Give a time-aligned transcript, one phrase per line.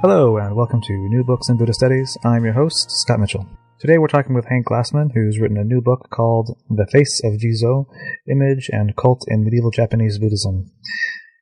[0.00, 2.16] Hello, and welcome to New Books in Buddhist Studies.
[2.24, 3.44] I'm your host, Scott Mitchell.
[3.80, 7.32] Today we're talking with Hank Glassman, who's written a new book called The Face of
[7.32, 7.86] Jizo
[8.30, 10.70] Image and Cult in Medieval Japanese Buddhism.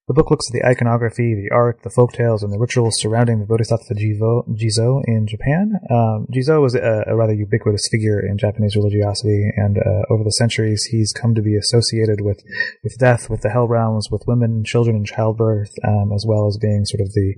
[0.09, 3.41] The book looks at the iconography, the art, the folk tales, and the rituals surrounding
[3.41, 5.73] the Bodhisattva Jizo in Japan.
[5.91, 10.31] Um, Jizo was a, a, rather ubiquitous figure in Japanese religiosity, and uh, over the
[10.31, 12.41] centuries, he's come to be associated with,
[12.85, 16.57] with death, with the hell realms, with women, children, and childbirth, um, as well as
[16.57, 17.35] being sort of the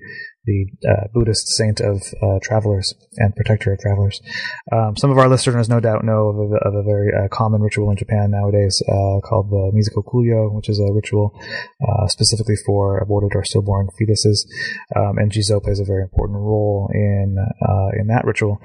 [0.48, 4.20] the uh, Buddhist saint of uh, travelers and protector of travelers.
[4.72, 7.60] Um, some of our listeners, no doubt, know of a, of a very uh, common
[7.60, 11.38] ritual in Japan nowadays uh, called the Mizuko Kuyo, which is a ritual
[11.86, 14.46] uh, specifically for aborted or stillborn fetuses.
[14.96, 18.60] Um, and Jizo plays a very important role in uh, in that ritual.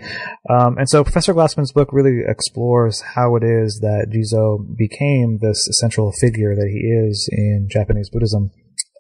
[0.50, 5.68] Um, and so, Professor Glassman's book really explores how it is that Jizo became this
[5.72, 8.52] central figure that he is in Japanese Buddhism.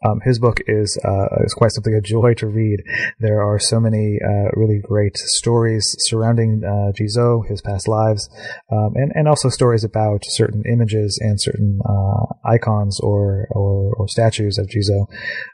[0.04, 2.84] Um, his book is uh, is quite simply a joy to read.
[3.20, 8.30] There are so many uh, really great stories surrounding uh, Jizo, his past lives,
[8.72, 14.08] um, and and also stories about certain images and certain uh, icons or, or, or
[14.08, 15.08] statues of Jizo.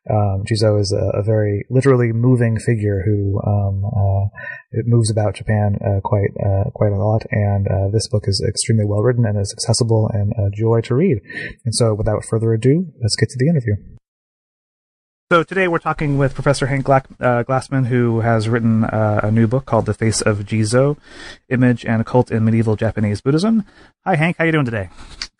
[0.09, 4.25] Um, Jizo is a, a, very literally moving figure who um, uh,
[4.71, 6.29] it moves about Japan uh, quite
[6.73, 10.49] quite a lot, and this book is extremely well written and is accessible and a
[10.55, 11.19] joy to read.
[11.65, 13.75] And so, without further ado, let's get to the interview.
[15.31, 19.29] So today we're talking with Professor Hank Gla- uh, Glassman, who has written uh, a
[19.29, 20.97] new book called "The Face of Jizo:
[21.49, 23.63] Image and Cult in Medieval Japanese Buddhism."
[24.05, 24.37] Hi, Hank.
[24.37, 24.89] How are you doing today?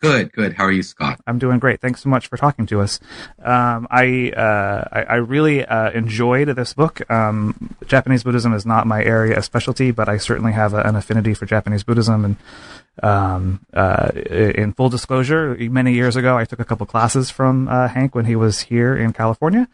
[0.00, 0.52] Good, good.
[0.52, 1.20] How are you, Scott?
[1.26, 1.80] I'm doing great.
[1.80, 3.00] Thanks so much for talking to us.
[3.42, 7.10] Um, I, uh, I, I really uh, enjoyed this book.
[7.10, 10.94] Um, Japanese Buddhism is not my area of specialty, but I certainly have a, an
[10.94, 12.24] affinity for Japanese Buddhism.
[12.24, 12.36] And
[13.02, 17.88] um, uh, in full disclosure, many years ago, I took a couple classes from uh,
[17.88, 19.68] Hank when he was here in California,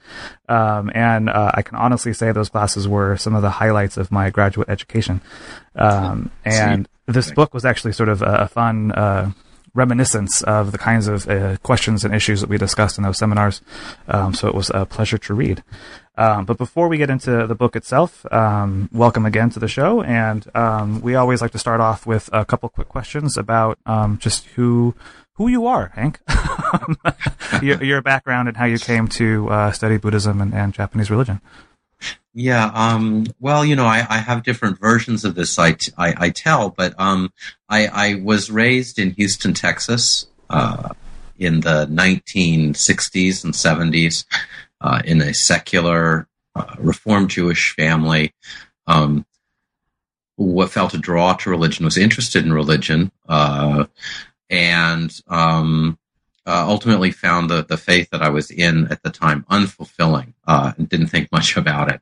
[0.49, 4.12] um, and uh, I can honestly say those classes were some of the highlights of
[4.12, 5.21] my graduate education.
[5.75, 9.33] Um, and this book was actually sort of a, a fun uh,
[9.76, 13.60] reminiscence of the kinds of uh, questions and issues that we discussed in those seminars.
[14.09, 15.62] Um, so it was a pleasure to read.
[16.19, 20.03] Um, but before we get into the book itself, um, welcome again to the show.
[20.03, 24.19] And um, we always like to start off with a couple quick questions about um,
[24.19, 24.94] just who
[25.34, 26.19] who you are, Hank,
[27.62, 31.42] your, your, background, and how you came to uh, study Buddhism and, and Japanese religion.
[32.38, 35.58] Yeah, um, well, you know, I, I, have different versions of this.
[35.58, 37.32] I, I, I tell, but um,
[37.66, 40.90] I, I, was raised in Houston, Texas, uh,
[41.38, 44.26] in the 1960s and 70s,
[44.82, 48.34] uh, in a secular, uh, Reformed Jewish family.
[48.86, 49.24] Um,
[50.36, 53.86] what felt a draw to religion was interested in religion, uh,
[54.50, 55.98] and um,
[56.47, 60.72] uh, ultimately found the, the faith that I was in at the time unfulfilling uh,
[60.77, 62.01] and didn't think much about it.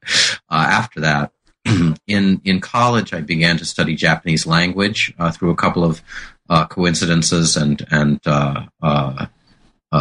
[0.50, 1.32] Uh, after that,
[2.06, 6.02] in in college, I began to study Japanese language uh, through a couple of
[6.50, 8.66] uh, coincidences and and uh,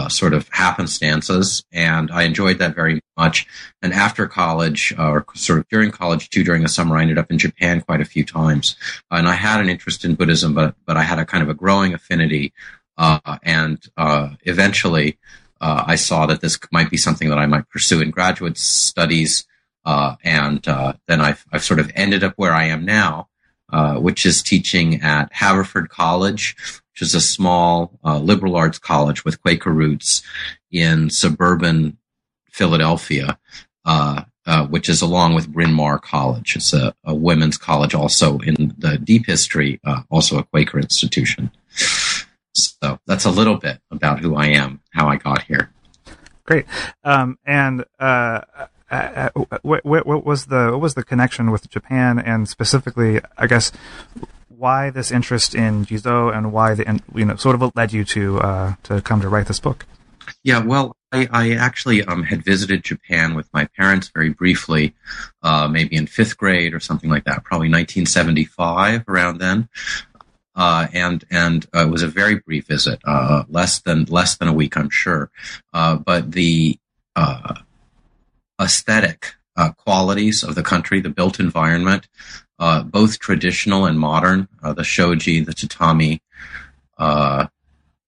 [0.10, 3.46] sort of happenstances, and I enjoyed that very much.
[3.82, 7.32] And after college, or sort of during college too, during the summer, I ended up
[7.32, 8.76] in Japan quite a few times,
[9.10, 11.54] and I had an interest in Buddhism, but but I had a kind of a
[11.54, 12.52] growing affinity
[12.98, 15.18] uh, and uh, eventually
[15.64, 19.48] uh, I saw that this might be something that I might pursue in graduate studies.
[19.86, 23.30] Uh, and uh, then I've, I've sort of ended up where I am now,
[23.72, 26.56] uh, which is teaching at Haverford College,
[26.92, 30.22] which is a small uh, liberal arts college with Quaker roots
[30.70, 31.98] in suburban
[32.52, 33.40] Philadelphia,
[33.86, 36.58] uh, uh, which is along with Bryn Mawr College.
[36.58, 39.80] It's a, a women's college also in the deep history,
[40.10, 41.52] also a Quaker institution.
[42.84, 45.72] So that's a little bit about who I am, how I got here.
[46.44, 46.66] Great.
[47.06, 48.42] Um, and uh,
[48.92, 49.30] uh,
[49.62, 53.72] what, what, what, was the what was the connection with Japan, and specifically, I guess,
[54.50, 58.04] why this interest in Jizo, and why the you know sort of what led you
[58.04, 59.86] to uh, to come to write this book?
[60.44, 64.94] Yeah, well, I, I actually um, had visited Japan with my parents very briefly,
[65.42, 69.70] uh, maybe in fifth grade or something like that, probably 1975 around then.
[70.56, 74.48] Uh, and and uh, it was a very brief visit, uh, less than less than
[74.48, 75.32] a week, I'm sure.
[75.74, 76.78] Uh, but the
[77.16, 77.56] uh,
[78.62, 82.08] aesthetic uh, qualities of the country, the built environment,
[82.86, 86.22] both traditional and modern, the shoji, the tatami,
[86.98, 87.50] the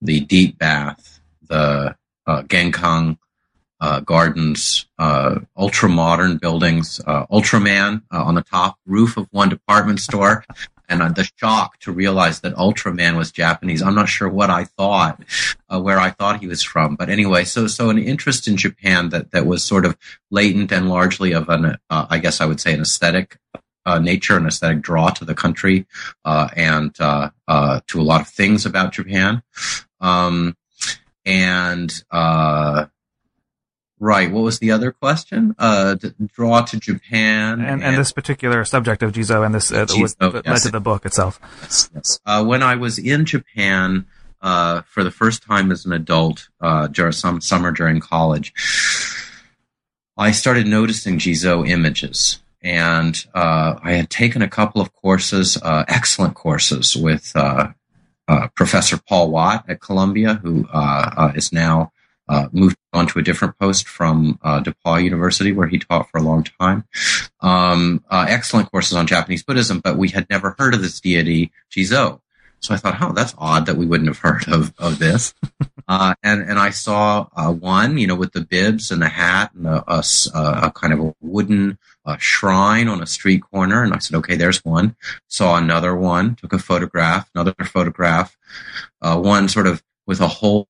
[0.01, 1.95] deep bath, the
[2.27, 3.17] genkan,
[3.81, 9.99] uh, gardens, uh, ultra modern buildings, uh, Ultraman on the top roof of one department
[9.99, 10.45] store,
[10.89, 13.81] and uh, the shock to realize that Ultraman was Japanese.
[13.81, 15.23] I'm not sure what I thought,
[15.69, 19.09] uh, where I thought he was from, but anyway, so so an interest in Japan
[19.09, 19.97] that that was sort of
[20.31, 23.37] latent and largely of an, uh, I guess I would say, an aesthetic.
[23.87, 25.85] Uh, nature and aesthetic draw to the country
[26.25, 27.29] uh, and uh,
[27.85, 29.43] to a lot of things about Japan.
[30.01, 30.57] Um,
[31.23, 31.93] and
[33.99, 34.29] Right.
[34.29, 35.55] What was the other question?
[35.57, 35.95] Uh,
[36.33, 40.01] draw to Japan and, and, and, this particular subject of Jizo and this uh, Jizo,
[40.01, 40.45] was, yes.
[40.45, 41.39] led to the book itself.
[41.61, 41.89] Yes.
[41.95, 42.19] yes.
[42.25, 44.05] Uh, when I was in Japan
[44.41, 48.53] uh, for the first time as an adult, uh, during some summer during college,
[50.17, 52.39] I started noticing Jizo images.
[52.61, 57.31] And uh, I had taken a couple of courses, excellent courses, with
[58.55, 60.67] Professor Paul Watt at Columbia, who
[61.35, 61.91] is now
[62.27, 66.17] uh, moved on to a different post from uh, DePauw University, where he taught for
[66.17, 66.85] a long time.
[67.41, 71.51] Um, uh, excellent courses on Japanese Buddhism, but we had never heard of this deity,
[71.71, 72.21] Jizo.
[72.59, 75.33] So I thought, oh, that's odd that we wouldn't have heard of, of this.
[75.87, 79.51] Uh, and, and I saw uh, one, you know, with the bibs and the hat
[79.53, 83.83] and a, a, a kind of a wooden uh, shrine on a street corner.
[83.83, 84.95] And I said, okay, there's one.
[85.27, 88.35] Saw another one, took a photograph, another photograph,
[88.99, 90.67] uh, one sort of with a hole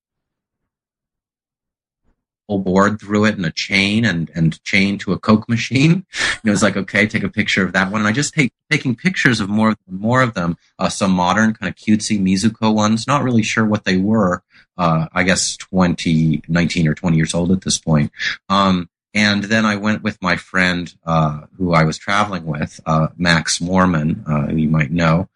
[2.48, 6.06] board through it and a chain and, and chain to a Coke machine.
[6.44, 8.02] It was like, okay, take a picture of that one.
[8.02, 11.68] And I just take taking pictures of more, more of them, uh, some modern kind
[11.68, 14.44] of cutesy Mizuko ones, not really sure what they were.
[14.78, 18.12] Uh, I guess 20, 19 or 20 years old at this point.
[18.48, 23.08] Um, and then I went with my friend, uh, who I was traveling with, uh,
[23.16, 25.28] Max Moerman, uh, you might know,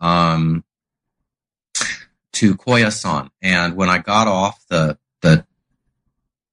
[0.00, 0.64] um,
[2.32, 3.30] to Koyasan.
[3.42, 4.98] And when I got off the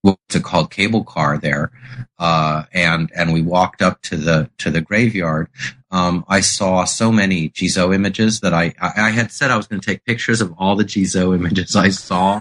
[0.04, 1.72] what's it called cable car there
[2.20, 5.50] uh, and and we walked up to the to the graveyard.
[5.92, 9.82] Um, I saw so many Jizo images that I I, had said I was going
[9.82, 12.40] to take pictures of all the Jizo images I saw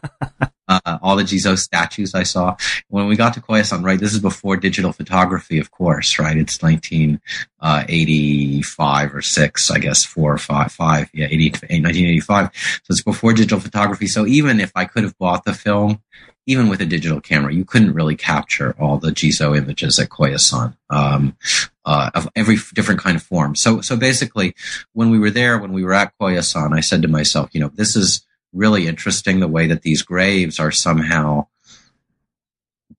[0.69, 2.57] uh, all the Jizo statues I saw.
[2.89, 6.37] When we got to Koyasan right this is before digital photography of course right?
[6.37, 12.81] It's 1985 uh, or 6 I guess 4 or 5 5 yeah 80, 1985 so
[12.91, 14.07] it's before digital photography.
[14.07, 16.01] So even if I could have bought the film
[16.47, 20.77] even with a digital camera, you couldn't really capture all the Jizo images at Koyasan
[20.91, 21.37] um,
[21.85, 23.55] uh, of every different kind of form.
[23.55, 24.55] So, so basically,
[24.93, 27.71] when we were there, when we were at Koyasan, I said to myself, you know,
[27.75, 31.47] this is really interesting the way that these graves are somehow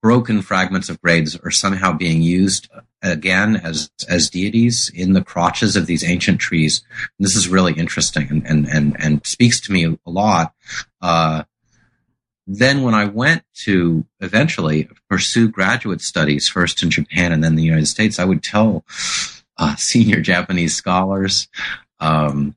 [0.02, 2.70] broken fragments of graves are somehow being used
[3.02, 6.84] again as as deities in the crotches of these ancient trees.
[7.18, 10.54] And this is really interesting and and and, and speaks to me a lot.
[11.02, 11.44] Uh,
[12.46, 17.64] then when I went to eventually pursue graduate studies, first in Japan and then the
[17.64, 18.84] United States, I would tell
[19.58, 21.48] uh, senior Japanese scholars,
[22.00, 22.56] um,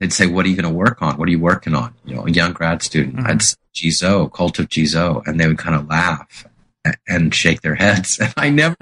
[0.00, 1.18] they'd say, "What are you going to work on?
[1.18, 3.16] What are you working on?" You know, a young grad student.
[3.16, 3.26] Mm-hmm.
[3.26, 6.46] I'd say, Jizo, cult of Jizo, and they would kind of laugh
[7.06, 8.18] and shake their heads.
[8.20, 8.76] And I never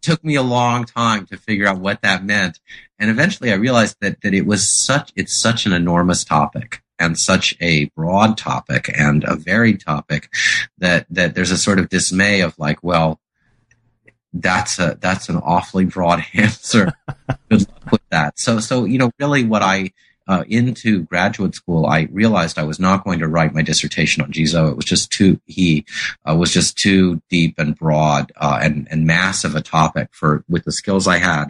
[0.00, 2.60] took me a long time to figure out what that meant.
[2.98, 7.18] And eventually I realized that, that it was such, it's such an enormous topic and
[7.18, 10.28] such a broad topic and a varied topic
[10.78, 13.20] that that there's a sort of dismay of like, well,
[14.32, 16.92] that's a that's an awfully broad answer.
[17.50, 18.38] Good luck with that.
[18.38, 19.92] So so you know, really, what I
[20.28, 24.32] uh, into graduate school, I realized I was not going to write my dissertation on
[24.32, 24.70] Jizo.
[24.70, 25.84] It was just too he
[26.28, 30.64] uh, was just too deep and broad uh, and and massive a topic for with
[30.64, 31.46] the skills I had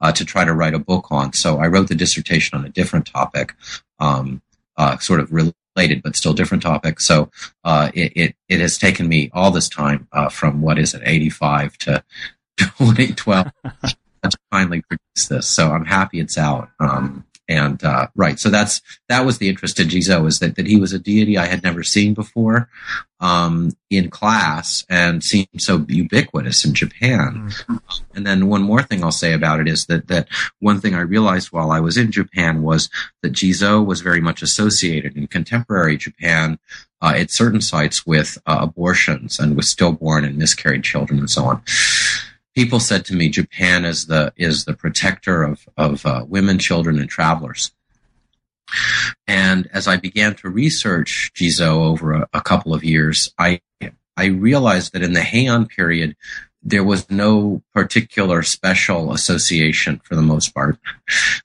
[0.00, 1.32] uh, to try to write a book on.
[1.32, 3.54] So I wrote the dissertation on a different topic,
[3.98, 4.42] um,
[4.76, 7.00] uh, sort of related but still different topic.
[7.00, 7.30] So
[7.64, 11.30] uh, it, it, it has taken me all this time from what is it, eighty
[11.30, 12.02] five to
[12.56, 13.52] 2012
[14.30, 15.46] to finally produce this.
[15.46, 16.70] So I'm happy it's out.
[16.80, 20.66] Um, and uh, right, so that's that was the interest in Jizo is that that
[20.66, 22.68] he was a deity I had never seen before
[23.20, 27.50] um, in class and seemed so ubiquitous in Japan.
[27.50, 27.76] Mm-hmm.
[28.14, 31.00] And then one more thing I'll say about it is that that one thing I
[31.00, 32.90] realized while I was in Japan was
[33.22, 36.58] that Jizo was very much associated in contemporary Japan
[37.00, 41.44] uh, at certain sites with uh, abortions and with stillborn and miscarried children and so
[41.44, 41.62] on
[42.56, 46.98] people said to me, Japan is the is the protector of of uh, women, children,
[46.98, 47.70] and travelers.
[49.28, 53.60] And as I began to research Jizo over a, a couple of years, I
[54.16, 56.16] I realized that in the Heian period,
[56.66, 60.76] there was no particular special association for the most part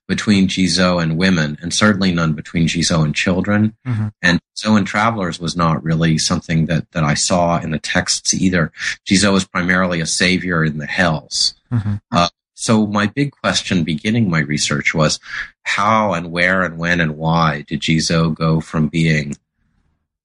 [0.08, 3.76] between Jizo and women, and certainly none between Jizo and children.
[3.86, 4.08] Mm-hmm.
[4.20, 8.34] And Jizo and travelers was not really something that, that I saw in the texts
[8.34, 8.72] either.
[9.08, 11.54] Jizo was primarily a savior in the hells.
[11.72, 11.94] Mm-hmm.
[12.10, 15.20] Uh, so my big question beginning my research was
[15.62, 19.36] how and where and when and why did Jizo go from being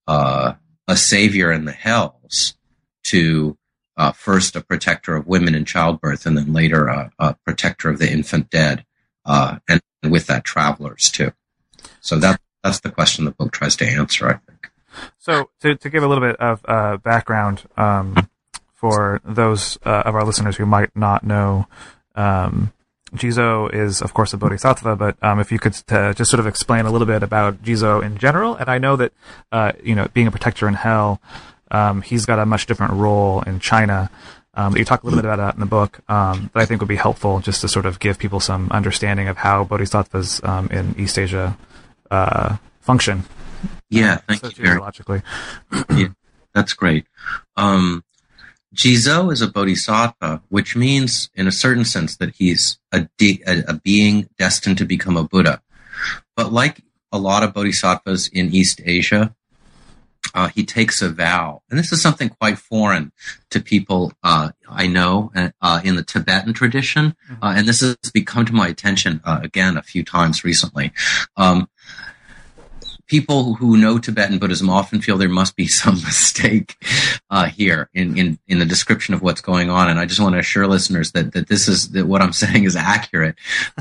[0.08, 0.54] uh,
[0.88, 2.56] a savior in the hells
[3.04, 3.58] to
[3.98, 8.00] uh, first a protector of women in childbirth, and then later a, a protector of
[8.00, 8.86] the infant dead,
[9.25, 11.32] uh, and with that, travelers too.
[12.01, 14.70] So that that's the question the book tries to answer, I think.
[15.18, 18.30] So to to give a little bit of uh, background um,
[18.74, 21.68] for those uh, of our listeners who might not know.
[22.16, 22.74] Um,
[23.16, 26.48] Jizo is, of course, a bodhisattva, but um, if you could t- just sort of
[26.48, 29.13] explain a little bit about Jizo in general, and I know that,
[29.51, 31.22] uh, you know, being a protector in hell,
[31.71, 34.09] um, he's got a much different role in China.
[34.53, 36.81] Um, you talk a little bit about that in the book um, that I think
[36.81, 40.67] would be helpful just to sort of give people some understanding of how bodhisattvas um,
[40.69, 41.57] in East Asia
[42.09, 43.24] uh, function.
[43.89, 44.65] Yeah, thank you.
[44.65, 45.21] Very,
[45.91, 46.07] yeah,
[46.53, 47.05] that's great.
[47.55, 48.03] Um,
[48.75, 53.63] Jizo is a bodhisattva, which means, in a certain sense, that he's a, de- a,
[53.67, 55.62] a being destined to become a Buddha.
[56.36, 56.81] But like
[57.12, 59.36] a lot of bodhisattvas in East Asia,
[60.34, 63.12] uh, he takes a vow, and this is something quite foreign
[63.50, 65.31] to people uh, I know
[65.62, 67.43] uh, in the Tibetan tradition, mm-hmm.
[67.43, 70.91] Uh, and this has become to my attention uh, again a few times recently.
[71.36, 71.69] Um,
[73.07, 76.75] people who know Tibetan Buddhism often feel there must be some mistake
[77.29, 79.89] uh, here in, in, in the description of what's going on.
[79.89, 82.65] And I just want to assure listeners that, that this is that what I'm saying
[82.65, 83.35] is accurate.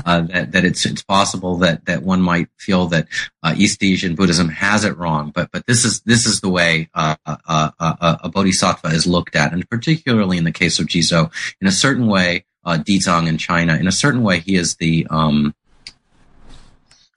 [0.05, 3.07] Uh, that that it's it's possible that that one might feel that
[3.43, 6.89] uh, East Asian Buddhism has it wrong, but but this is this is the way
[6.93, 7.37] uh, uh,
[7.79, 11.31] uh, a bodhisattva is looked at, and particularly in the case of Jizo,
[11.61, 15.07] in a certain way, uh, Dizang in China, in a certain way, he is the
[15.09, 15.53] um,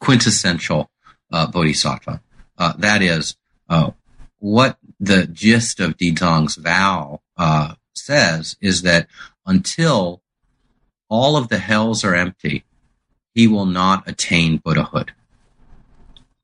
[0.01, 0.90] quintessential
[1.31, 2.21] bodhisattva.
[2.59, 3.37] Uh, that is,
[3.69, 3.91] uh,
[4.39, 9.07] what the gist of Dizang's vow uh, says is that
[9.47, 10.23] until
[11.09, 12.65] all of the hells are empty,
[13.35, 15.13] he will not attain Buddhahood.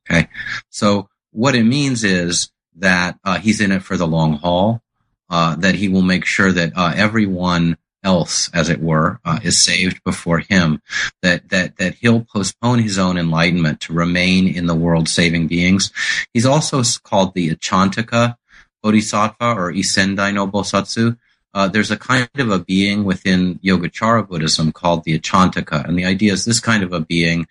[0.09, 0.29] Okay,
[0.71, 4.83] so what it means is that uh, he's in it for the long haul.
[5.29, 7.77] Uh, that he will make sure that everyone
[8.07, 10.81] else, as it were, uh, is saved before him,
[11.23, 15.93] that, that, that he'll postpone his own enlightenment to remain in the world saving beings.
[16.33, 18.37] He's also called the Achantaka
[18.83, 21.19] Bodhisattva or Issendai no Bosatsu.
[21.53, 25.85] Uh, there's a kind of a being within Yogacara Buddhism called the Achantaka.
[25.87, 27.49] And the idea is this kind of a being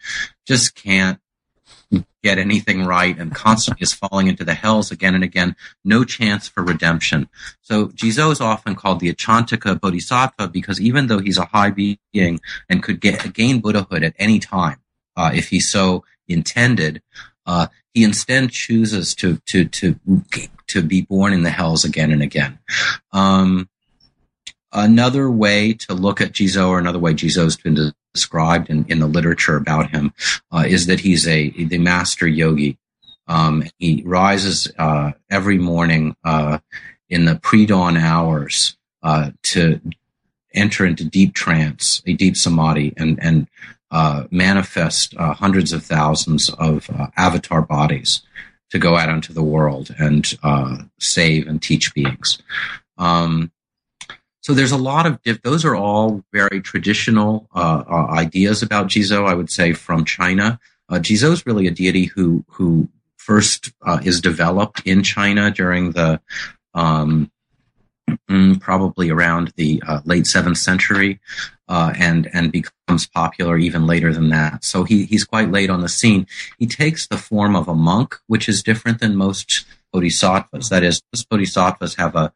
[0.48, 1.20] just can't
[2.24, 5.56] get anything right and constantly is falling into the hells again and again.
[5.84, 7.30] No chance for redemption.
[7.62, 12.39] So Jizo is often called the Achantika Bodhisattva because even though he's a high being
[12.70, 14.80] and could get, gain Buddhahood at any time,
[15.15, 17.01] uh, if he so intended,
[17.46, 20.00] uh, he instead chooses to to to
[20.68, 22.60] to be born in the hells again and again.
[23.13, 23.70] Um,
[24.72, 29.07] another way to look at Jizo, or another way Jizo's been described in, in the
[29.07, 30.13] literature about him
[30.51, 32.77] uh, is that he's a the master yogi.
[33.27, 36.60] Um, he rises uh, every morning uh,
[37.10, 39.81] in the pre-dawn hours uh, to
[40.53, 43.48] enter into deep trance, a deep samadhi, and and
[43.91, 48.22] uh, manifest uh, hundreds of thousands of avatar bodies
[48.72, 50.38] to go out into the world and
[51.00, 52.41] save and teach beings.
[52.98, 53.51] Um,
[54.46, 59.28] so there's a lot of those are all very traditional uh, uh, ideas about Jizo.
[59.28, 60.60] I would say from China.
[60.88, 62.88] uh, Jizo is really a deity who who
[63.18, 66.22] first uh, is developed in China during the
[66.75, 67.32] um,
[68.30, 71.20] mm, probably around the uh, late seventh century,
[71.68, 74.64] uh, and and becomes popular even later than that.
[74.64, 76.28] So he he's quite late on the scene.
[76.60, 80.70] He takes the form of a monk, which is different than most bodhisattvas.
[80.70, 82.32] That is, most bodhisattvas have a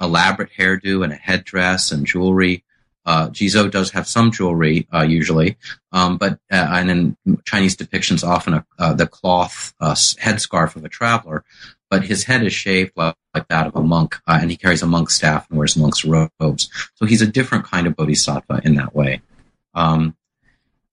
[0.00, 2.64] elaborate hairdo and a headdress and jewelry.
[3.06, 5.58] Uh, Jizo does have some jewelry, uh, usually,
[5.92, 10.84] um, but uh, and in Chinese depictions, often a, uh, the cloth uh, headscarf of
[10.84, 11.44] a traveler,
[11.90, 14.82] but his head is shaved like, like that of a monk, uh, and he carries
[14.82, 16.70] a monk's staff and wears monk's robes.
[16.94, 19.20] So he's a different kind of bodhisattva in that way.
[19.74, 20.16] Um,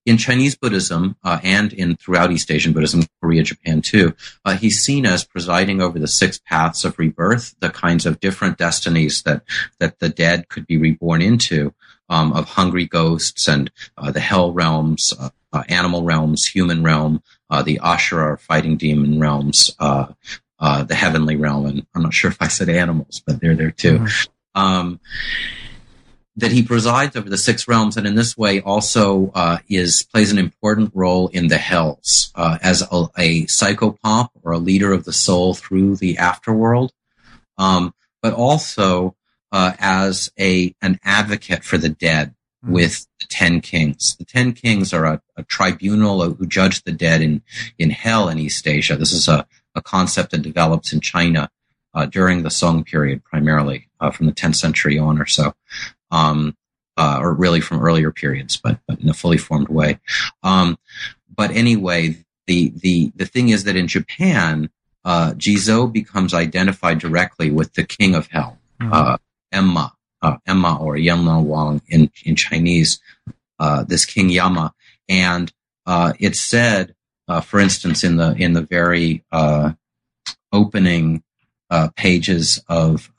[0.06, 4.16] in Chinese Buddhism uh, and in throughout East Asian Buddhism, Korea, Japan too,
[4.46, 8.58] uh, he's seen as presiding over the six paths of rebirth, the kinds of different
[8.58, 9.44] destinies that
[9.80, 11.74] that the dead could be reborn into,
[12.10, 17.24] um, of hungry ghosts and uh, the hell realms, uh, uh, animal realms, human realm,
[17.50, 22.48] uh, the Ashura fighting demon realms, the heavenly realm, and I'm not sure if I
[22.48, 24.00] said animals, but they're there too.
[24.00, 24.62] Mm-hmm.
[24.62, 25.00] Um,
[26.38, 30.32] that he presides over the six realms, and in this way also uh, is plays
[30.32, 35.04] an important role in the hells uh, as a, a, psychopomp or a leader of
[35.04, 36.92] the soul through the afterworld,
[37.58, 39.16] um, but also
[39.52, 42.34] uh, as a an advocate for the dead
[42.64, 42.74] mm-hmm.
[42.74, 44.16] with the ten kings.
[44.16, 47.42] The ten kings are a, a, tribunal who judge the dead in
[47.78, 48.96] in hell in East Asia.
[48.96, 49.46] This is a,
[49.76, 51.50] a concept that develops in China
[51.94, 55.54] uh, during the Song period, primarily uh, from the 10th century on or so
[56.12, 56.56] um,
[56.98, 60.00] uh, or really from earlier periods, but, but in a fully formed way.
[60.44, 60.78] Um,
[61.34, 64.70] but anyway, the, the, the thing is that in Japan,
[65.06, 68.94] uh, Jizo becomes identified directly with the king of hell, mm-hmm.
[68.94, 69.18] uh,
[69.52, 73.00] Emma, uh, Emma or Yanluo Wang in, in Chinese,
[73.58, 74.74] uh, this King Yama.
[75.10, 75.52] And,
[75.86, 76.94] uh, it's said,
[77.28, 79.72] uh, for instance, in the, in the very, uh,
[80.52, 81.24] opening,
[81.70, 83.10] uh, pages of,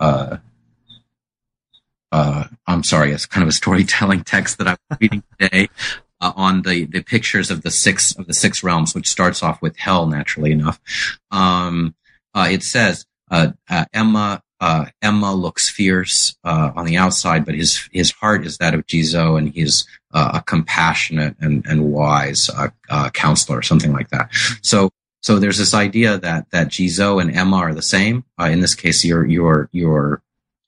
[2.12, 5.68] uh, I'm sorry, it's kind of a storytelling text that I'm reading today
[6.20, 9.60] uh, on the, the pictures of the six of the six realms, which starts off
[9.60, 10.80] with hell, naturally enough.
[11.30, 11.94] Um,
[12.34, 17.88] uh, it says uh, uh, Emma uh, Emma looks fierce on the outside, but his
[17.90, 22.48] his heart is that of Jizo, and he's a compassionate and and wise
[23.12, 24.28] counselor, or something like that.
[24.62, 24.90] So
[25.22, 28.24] so there's this idea that that Jizo and Emma are the same.
[28.38, 30.22] in this case, your your your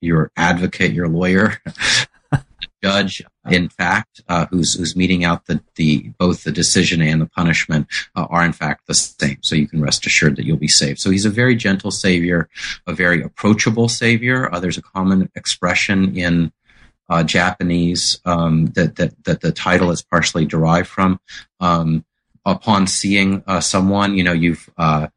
[0.04, 1.58] your advocate, your lawyer,
[2.84, 7.26] judge, in fact, uh, who's who's meting out the, the both the decision and the
[7.26, 9.38] punishment uh, are in fact the same.
[9.42, 11.00] So you can rest assured that you'll be saved.
[11.00, 12.48] So he's a very gentle savior,
[12.86, 14.52] a very approachable savior.
[14.52, 16.52] Uh, there's a common expression in
[17.08, 21.20] uh, Japanese um, that that that the title is partially derived from.
[21.60, 22.04] Um,
[22.46, 25.08] upon seeing uh, someone, you know, you've, uh,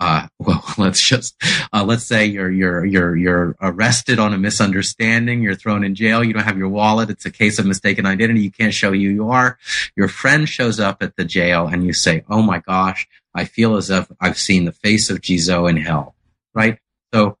[0.00, 1.40] uh, well, let's just,
[1.72, 5.42] uh, let's say you're, you're, you're, you're arrested on a misunderstanding.
[5.42, 6.24] You're thrown in jail.
[6.24, 7.10] You don't have your wallet.
[7.10, 8.40] It's a case of mistaken identity.
[8.40, 9.58] You can't show who you are.
[9.96, 13.76] Your friend shows up at the jail and you say, Oh my gosh, I feel
[13.76, 16.14] as if I've seen the face of Jizo in hell,
[16.54, 16.78] right?
[17.14, 17.38] So,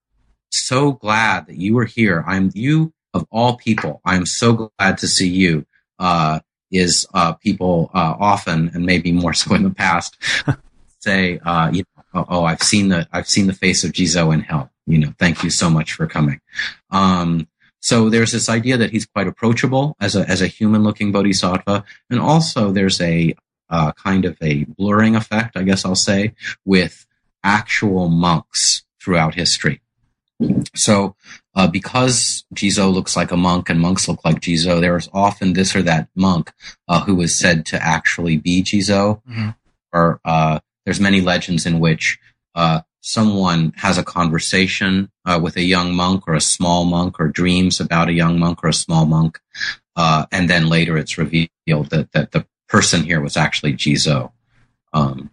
[0.50, 2.22] so glad that you were here.
[2.26, 4.00] I'm you of all people.
[4.04, 5.66] I'm so glad to see you.
[5.98, 6.40] Uh,
[6.72, 10.16] is uh, people uh, often, and maybe more so in the past,
[11.00, 14.32] say, uh, you know, oh, oh, I've seen the I've seen the face of Jizo
[14.32, 14.70] in hell.
[14.86, 16.40] You know, thank you so much for coming.
[16.90, 17.46] Um,
[17.80, 21.84] so there's this idea that he's quite approachable as a as a human looking bodhisattva,
[22.10, 23.34] and also there's a
[23.70, 27.06] uh, kind of a blurring effect, I guess I'll say, with
[27.44, 29.81] actual monks throughout history.
[30.74, 31.16] So,
[31.54, 35.76] uh, because Jizo looks like a monk and monks look like Jizo, there's often this
[35.76, 36.52] or that monk
[36.88, 39.22] uh, who is said to actually be Jizo.
[39.28, 39.50] Mm-hmm.
[39.92, 42.18] Or uh, there's many legends in which
[42.54, 47.28] uh, someone has a conversation uh, with a young monk or a small monk, or
[47.28, 49.38] dreams about a young monk or a small monk,
[49.96, 54.32] uh, and then later it's revealed that that the person here was actually Jizo.
[54.94, 55.30] Um.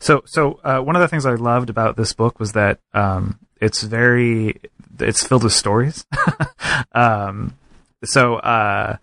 [0.00, 3.38] So, so uh, one of the things I loved about this book was that um,
[3.60, 4.60] it's very,
[4.98, 6.06] it's filled with stories.
[6.92, 7.54] um,
[8.04, 8.96] so, uh,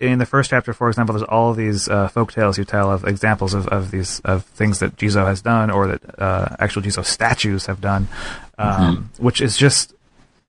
[0.00, 3.04] in the first chapter, for example, there's all these uh, folk tales you tell of
[3.04, 7.04] examples of, of these of things that Jizo has done or that uh, actual Jizo
[7.04, 8.08] statues have done,
[8.58, 9.24] um, mm-hmm.
[9.24, 9.94] which is just,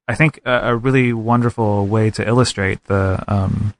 [0.09, 3.73] I think, a, a, really wonderful way to illustrate the um,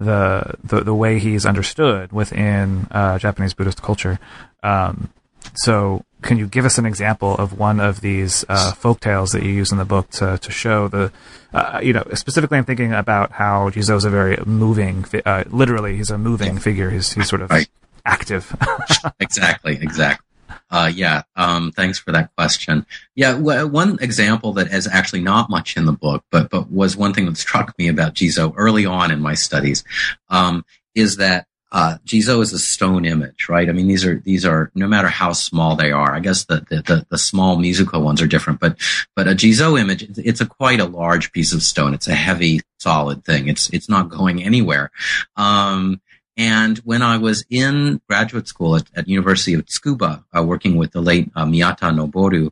[0.00, 4.18] the the, the way he's understood within uh, Japanese Buddhist culture.
[4.62, 5.10] Um,
[5.54, 9.42] so, can you give us an example of one of these uh, folk tales that
[9.42, 11.12] you use in the book to, to show the,
[11.52, 15.96] uh, you know, specifically I'm thinking about how Jizo is a very moving, uh, literally,
[15.96, 16.60] he's a moving yeah.
[16.60, 16.90] figure.
[16.90, 17.68] He's, he's sort of right.
[18.04, 18.54] active.
[19.20, 20.24] exactly, exactly.
[20.70, 22.86] Uh, yeah, um, thanks for that question.
[23.16, 26.96] Yeah, w- one example that is actually not much in the book, but but was
[26.96, 29.82] one thing that struck me about Jizo early on in my studies,
[30.28, 33.68] um, is that uh, Jizo is a stone image, right?
[33.68, 36.14] I mean, these are these are no matter how small they are.
[36.14, 38.76] I guess the the, the, the small Mizuko ones are different, but
[39.14, 41.94] but a Jizo image, it's a quite a large piece of stone.
[41.94, 43.48] It's a heavy, solid thing.
[43.48, 44.90] It's it's not going anywhere.
[45.36, 46.00] Um,
[46.40, 50.92] and when I was in graduate school at, at University of Tsukuba, uh, working with
[50.92, 52.50] the late uh, Miyata Noboru,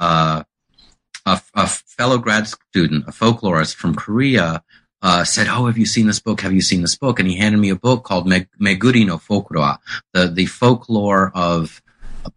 [0.00, 0.42] uh,
[1.24, 4.64] a, a fellow grad student, a folklorist from Korea,
[5.02, 6.40] uh, said, "Oh, have you seen this book?
[6.40, 9.18] Have you seen this book?" And he handed me a book called Meg- Meguri no
[9.18, 9.78] Folklore,
[10.12, 11.80] the the folklore of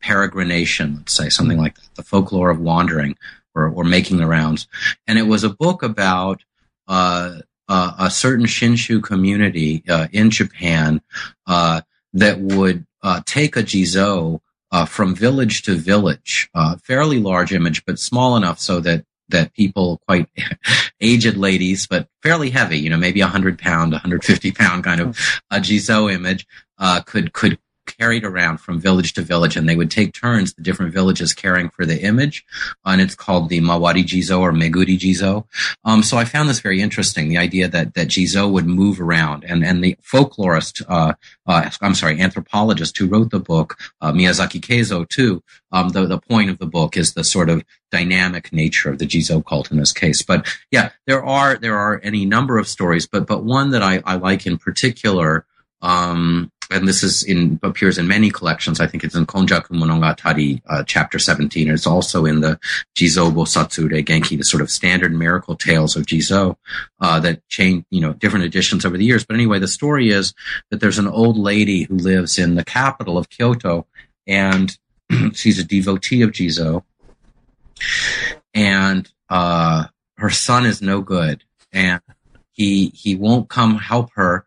[0.03, 3.17] peregrination, let's say something like that, the folklore of wandering
[3.55, 4.67] or, or making the rounds.
[5.07, 6.43] And it was a book about
[6.87, 7.39] uh,
[7.71, 11.01] uh, a certain Shinshu community uh, in Japan
[11.47, 11.79] uh,
[12.11, 14.41] that would uh, take a jizo.
[14.87, 16.49] from village to village,
[16.83, 20.27] fairly large image, but small enough so that that people, quite
[21.01, 25.17] aged ladies, but fairly heavy, you know, maybe a hundred pound, 150 pound kind of
[25.49, 26.45] a Jizo image,
[26.77, 27.57] uh, could, could
[28.01, 31.69] carried around from village to village and they would take turns, the different villages caring
[31.69, 32.43] for the image.
[32.83, 35.45] And it's called the Mawari Jizo or Meguri Jizo.
[35.85, 39.43] Um, so I found this very interesting, the idea that, that Jizo would move around
[39.43, 41.13] and, and the folklorist, uh,
[41.45, 46.19] uh, I'm sorry, anthropologist who wrote the book, uh, Miyazaki Keizo too, um, the, the
[46.19, 49.77] point of the book is the sort of dynamic nature of the Jizo cult in
[49.77, 50.23] this case.
[50.23, 54.01] But yeah, there are, there are any number of stories, but, but one that I,
[54.05, 55.45] I like in particular,
[55.83, 58.79] um, and this is in appears in many collections.
[58.79, 61.69] I think it's in Konjaku Monogatari, uh, chapter 17.
[61.69, 62.59] It's also in the
[62.95, 66.55] Jizo Bosatsu Reigenki, the sort of standard miracle tales of Jizo,
[67.01, 69.25] uh, that change, you know, different editions over the years.
[69.25, 70.33] But anyway, the story is
[70.69, 73.85] that there's an old lady who lives in the capital of Kyoto
[74.25, 74.77] and
[75.33, 76.83] she's a devotee of Jizo
[78.53, 79.85] and, uh,
[80.17, 82.01] her son is no good and
[82.51, 84.45] he, he won't come help her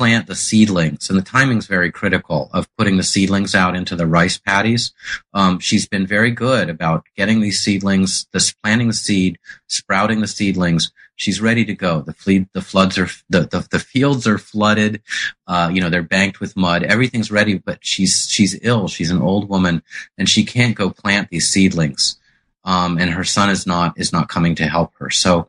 [0.00, 4.06] plant the seedlings, and the timing's very critical of putting the seedlings out into the
[4.06, 4.94] rice paddies.
[5.34, 10.26] Um, she's been very good about getting these seedlings, this planting the seed, sprouting the
[10.26, 10.90] seedlings.
[11.16, 12.00] She's ready to go.
[12.00, 15.02] The the floods are, the, the, the fields are flooded.
[15.46, 16.82] Uh, you know, they're banked with mud.
[16.82, 18.88] Everything's ready, but she's, she's ill.
[18.88, 19.82] She's an old woman
[20.16, 22.18] and she can't go plant these seedlings.
[22.64, 25.10] Um, and her son is not, is not coming to help her.
[25.10, 25.48] So,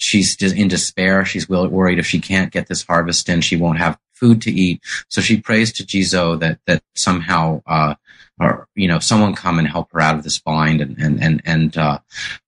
[0.00, 1.24] she's in despair.
[1.24, 4.82] She's worried if she can't get this harvest in, she won't have food to eat.
[5.08, 7.94] So she prays to Jizo that that somehow, uh,
[8.40, 10.80] or you know, someone come and help her out of this bind.
[10.80, 11.98] And and and and uh,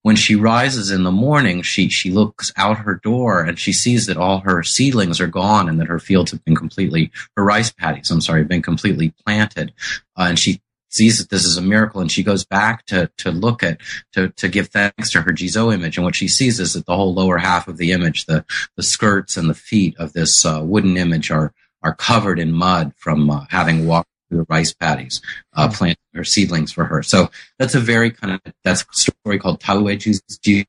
[0.02, 4.06] when she rises in the morning, she she looks out her door and she sees
[4.06, 7.70] that all her seedlings are gone and that her fields have been completely, her rice
[7.70, 9.72] paddies, I'm sorry, have been completely planted.
[10.16, 10.60] Uh, and she
[10.92, 13.80] sees that this is a miracle and she goes back to, to look at,
[14.12, 15.96] to, to give thanks to her Jizo image.
[15.96, 18.44] And what she sees is that the whole lower half of the image, the,
[18.76, 21.52] the skirts and the feet of this uh, wooden image are,
[21.82, 25.20] are covered in mud from uh, having walked through the rice paddies,
[25.54, 25.76] uh, mm-hmm.
[25.76, 27.02] planting her seedlings for her.
[27.02, 30.64] So that's a very kind of, that's a story called Taue Jizo.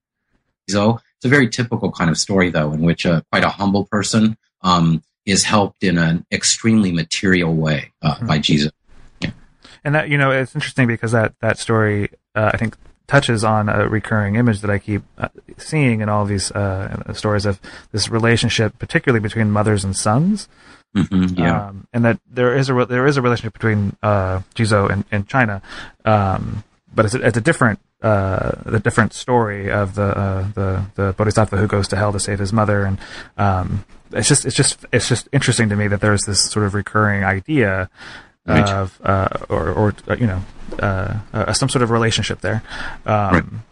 [0.67, 4.37] It's a very typical kind of story though, in which uh, quite a humble person,
[4.61, 8.27] um, is helped in an extremely material way, uh, mm-hmm.
[8.27, 8.71] by Jizo
[9.83, 12.75] and that you know it's interesting because that that story uh, I think
[13.07, 17.45] touches on a recurring image that I keep uh, seeing in all these uh, stories
[17.45, 17.59] of
[17.91, 20.47] this relationship, particularly between mothers and sons.
[20.95, 24.89] Mm-hmm, yeah, um, and that there is a there is a relationship between uh, Jizo
[24.89, 25.61] and, and China,
[26.05, 30.85] um, but it's a, it's a different uh, the different story of the uh, the
[30.95, 32.99] the bodhisattva who goes to hell to save his mother, and
[33.37, 36.75] um, it's just it's just it's just interesting to me that there's this sort of
[36.75, 37.89] recurring idea
[38.45, 38.69] right.
[38.69, 40.41] of uh, or, or uh, you know
[40.79, 42.63] uh, uh, some sort of relationship there.
[43.05, 43.63] Um,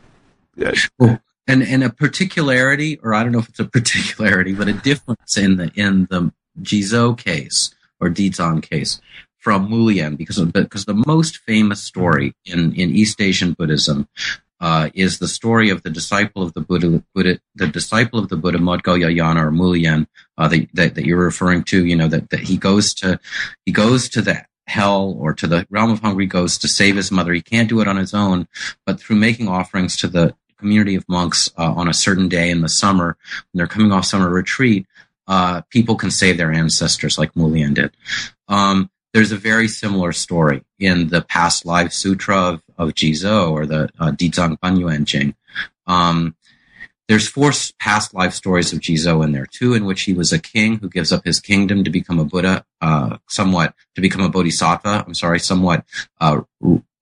[0.57, 0.77] right.
[0.99, 4.73] Well, and and a particularity, or I don't know if it's a particularity, but a
[4.73, 6.31] difference in the in the
[6.61, 8.99] Jizo case or Dizang case
[9.37, 14.07] from Mulian, because of, because the most famous story in in East Asian Buddhism
[14.61, 18.37] uh, is the story of the disciple of the Buddha, Buddha the disciple of the
[18.37, 20.05] Buddha, Maudgalyayana or Mulian,
[20.37, 23.19] uh, that, that, that, you're referring to, you know, that, that he goes to,
[23.65, 27.11] he goes to the hell or to the realm of hungry ghosts to save his
[27.11, 27.33] mother.
[27.33, 28.47] He can't do it on his own,
[28.85, 32.61] but through making offerings to the community of monks uh, on a certain day in
[32.61, 33.17] the summer,
[33.51, 34.85] when they're coming off summer retreat,
[35.27, 37.91] uh, people can save their ancestors like Mulian did.
[38.47, 43.65] Um, there's a very similar story in the past life sutra of, of Jizo or
[43.65, 45.35] the uh, Dizang Benyuan Jing.
[45.85, 46.35] Um,
[47.11, 49.45] there's four past life stories of Jizo in there.
[49.45, 52.23] Two in which he was a king who gives up his kingdom to become a
[52.23, 55.03] Buddha, uh, somewhat to become a Bodhisattva.
[55.05, 55.83] I'm sorry, somewhat,
[56.21, 56.39] uh,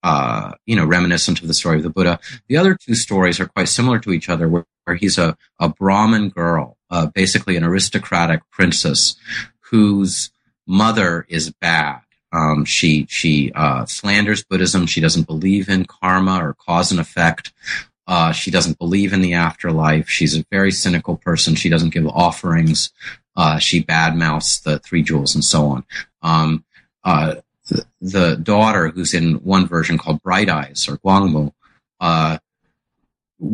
[0.01, 2.19] uh, you know, reminiscent of the story of the Buddha.
[2.47, 5.69] The other two stories are quite similar to each other, where, where he's a, a
[5.69, 9.15] Brahmin girl, uh, basically an aristocratic princess
[9.69, 10.31] whose
[10.65, 11.99] mother is bad.
[12.31, 14.87] Um, she she uh, slanders Buddhism.
[14.87, 17.53] She doesn't believe in karma or cause and effect.
[18.09, 20.09] Uh, she doesn't believe in the afterlife.
[20.09, 21.53] She's a very cynical person.
[21.53, 22.91] She doesn't give offerings.
[23.35, 25.85] Uh, she badmouths the three jewels and so on.
[26.23, 26.65] Um,
[27.03, 27.35] uh,
[27.69, 31.53] the, the, daughter, who's in one version called Bright Eyes or Guangmu,
[31.99, 32.39] uh,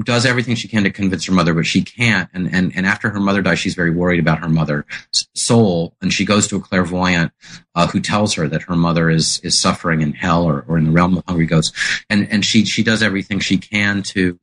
[0.05, 2.29] does everything she can to convince her mother, but she can't.
[2.33, 4.85] And, and, and after her mother dies, she's very worried about her mother's
[5.33, 5.97] soul.
[6.01, 7.33] And she goes to a clairvoyant,
[7.75, 10.85] uh, who tells her that her mother is, is suffering in hell or, or in
[10.85, 11.77] the realm of hungry ghosts.
[12.09, 14.39] And, and she, she does everything she can to,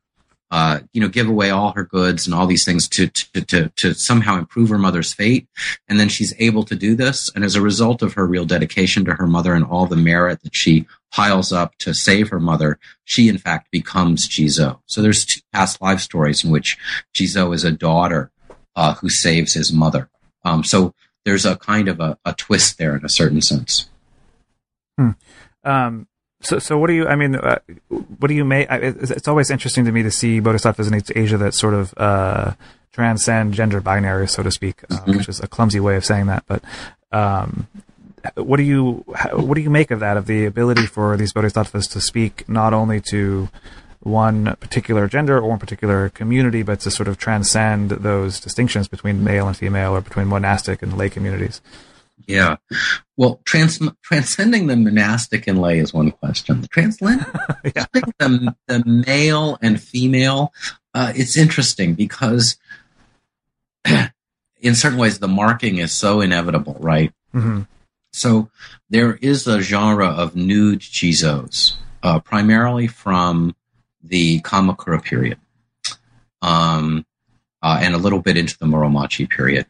[0.53, 3.69] uh, you know, give away all her goods and all these things to, to, to,
[3.71, 5.49] to somehow improve her mother's fate.
[5.89, 7.31] And then she's able to do this.
[7.35, 10.43] And as a result of her real dedication to her mother and all the merit
[10.43, 14.81] that she piles up to save her mother, she in fact becomes Jizo.
[14.85, 16.77] So there's two past life stories in which
[17.15, 18.31] Jizo is a daughter,
[18.77, 20.11] uh, who saves his mother.
[20.45, 23.89] Um, so there's a kind of a, a, twist there in a certain sense.
[24.99, 25.11] Hmm.
[25.65, 26.09] Um,
[26.43, 27.07] so, so what do you?
[27.07, 28.67] I mean, uh, what do you make?
[28.71, 32.53] It's, always interesting to me to see bodhisattvas in Asia that sort of uh,
[32.93, 35.17] transcend gender binaries, so to speak, uh, mm-hmm.
[35.17, 36.45] which is a clumsy way of saying that.
[36.47, 36.63] But
[37.13, 37.69] um,
[38.35, 40.17] what do you what do you make of that?
[40.17, 43.49] Of the ability for these bodhisattvas to speak not only to
[44.01, 49.23] one particular gender or one particular community, but to sort of transcend those distinctions between
[49.23, 51.61] male and female, or between monastic and lay communities.
[52.27, 52.57] Yeah.
[53.17, 56.67] Well, trans- transcending the monastic and lay is one question.
[56.71, 57.27] Transcending
[57.65, 57.87] yeah.
[57.93, 60.53] the, the male and female,
[60.95, 62.57] uh, it's interesting because
[64.61, 67.13] in certain ways the marking is so inevitable, right?
[67.35, 67.63] Mm-hmm.
[68.13, 68.51] So
[68.91, 73.57] there is a genre of nude jizos, uh, primarily from
[74.03, 75.39] the Kamakura period,
[76.43, 77.07] um,
[77.63, 79.67] uh, and a little bit into the Muromachi period.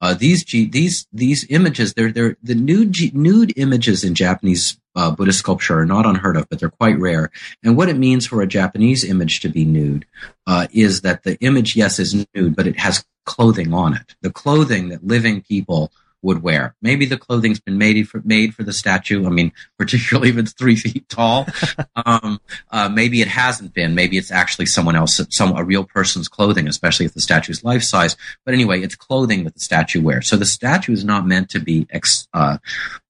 [0.00, 5.40] Uh, these these these images, they're they're the nude nude images in Japanese uh, Buddhist
[5.40, 7.30] sculpture are not unheard of, but they're quite rare.
[7.62, 10.06] And what it means for a Japanese image to be nude
[10.46, 14.16] uh, is that the image, yes, is nude, but it has clothing on it.
[14.22, 15.92] The clothing that living people
[16.26, 16.74] would wear.
[16.82, 19.24] Maybe the clothing's been made for made for the statue.
[19.26, 21.46] I mean, particularly if it's three feet tall.
[22.06, 23.94] um, uh, maybe it hasn't been.
[23.94, 27.82] Maybe it's actually someone else, some a real person's clothing, especially if the statue's life
[27.82, 28.16] size.
[28.44, 30.28] But anyway, it's clothing that the statue wears.
[30.28, 32.58] So the statue is not meant to be ex, uh,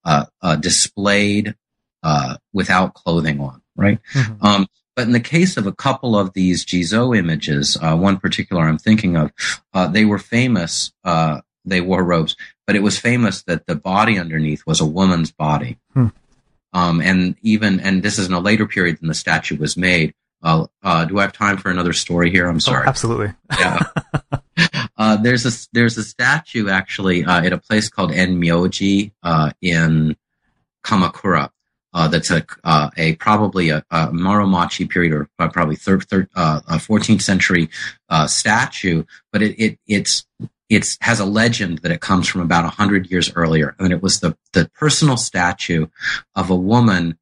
[0.04, 1.56] uh, uh displayed
[2.02, 3.98] uh, without clothing on, right?
[4.14, 4.46] Mm-hmm.
[4.46, 8.62] Um, but in the case of a couple of these Jizo images, uh, one particular
[8.62, 9.32] I'm thinking of,
[9.74, 10.92] uh, they were famous.
[11.04, 15.30] Uh, they wore robes, but it was famous that the body underneath was a woman's
[15.30, 15.78] body.
[15.94, 16.08] Hmm.
[16.72, 20.14] Um, and even, and this is in a later period than the statue was made.
[20.42, 22.48] Uh, uh, do I have time for another story here?
[22.48, 22.86] I'm oh, sorry.
[22.86, 23.32] Oh, absolutely.
[23.58, 23.80] yeah.
[24.98, 30.16] Uh, there's a there's a statue actually uh, at a place called Enmeiji uh, in
[30.82, 31.50] Kamakura.
[31.92, 32.46] Uh, that's a
[32.96, 37.68] a probably a, a Muromachi period or probably third, third 14th century
[38.26, 40.26] statue, but it, it it's
[40.68, 43.74] it has a legend that it comes from about 100 years earlier.
[43.78, 45.86] And it was the, the personal statue
[46.34, 47.18] of a woman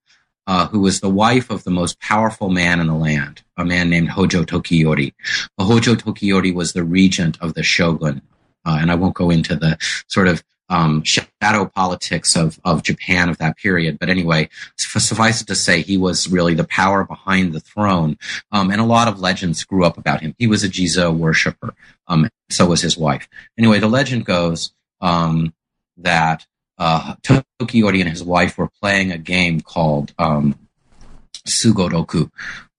[0.47, 3.89] uh, who was the wife of the most powerful man in the land, a man
[3.89, 5.15] named Hojo Tokiyori.
[5.59, 8.23] Hojo Tokiyori was the regent of the shogun.
[8.67, 9.79] Uh, and I won't go into the
[10.09, 13.99] sort of um, shadow politics of, of Japan of that period.
[13.99, 18.19] But anyway, suffice it to say, he was really the power behind the throne.
[18.51, 20.35] Um, and a lot of legends grew up about him.
[20.39, 21.75] He was a Jizo worshiper.
[22.09, 23.29] Um, so was his wife.
[23.59, 25.55] Anyway, the legend goes um,
[25.99, 26.47] that
[26.79, 30.59] uh, Tokiyori and his wife were playing a game called um,
[31.47, 32.31] Sugoroku,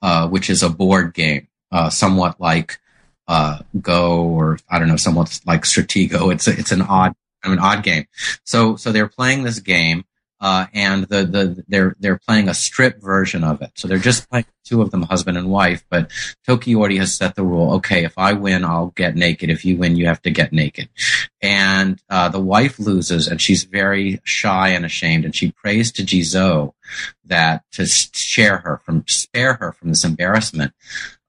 [0.01, 2.79] uh, which is a board game, uh, somewhat like
[3.27, 6.33] uh, Go or I don't know, somewhat like Stratego.
[6.33, 7.15] It's a, it's an odd
[7.51, 8.05] an odd game.
[8.43, 10.05] So so they're playing this game,
[10.41, 13.71] uh, and the the they're they're playing a strip version of it.
[13.75, 15.83] So they're just playing two of them, husband and wife.
[15.89, 16.11] But
[16.47, 19.49] Tokiyori has set the rule: okay, if I win, I'll get naked.
[19.49, 20.89] If you win, you have to get naked.
[21.41, 26.03] And uh, the wife loses, and she's very shy and ashamed, and she prays to
[26.03, 26.73] Jizo
[27.23, 30.73] that to share her from spare her from this embarrassment.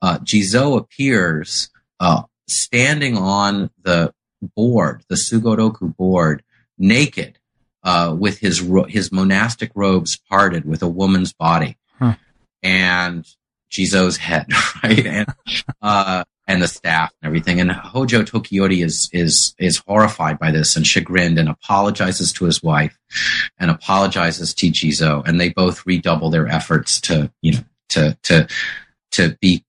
[0.02, 1.70] Uh, Jizo appears.
[1.98, 4.12] Uh, standing on the
[4.54, 6.42] board, the Sugoroku board,
[6.78, 7.38] naked,
[7.82, 12.14] uh, with his ro- his monastic robes parted with a woman's body, Huh.
[12.62, 13.26] and
[13.70, 14.46] Jizo's head,
[14.82, 15.28] right, and
[15.82, 17.60] uh, and the staff and everything.
[17.60, 22.62] And Hojo Tokiyori is is is horrified by this and chagrined and apologizes to his
[22.62, 22.96] wife
[23.58, 28.48] and apologizes to Jizo, and they both redouble their efforts to you know to to
[29.12, 29.64] to be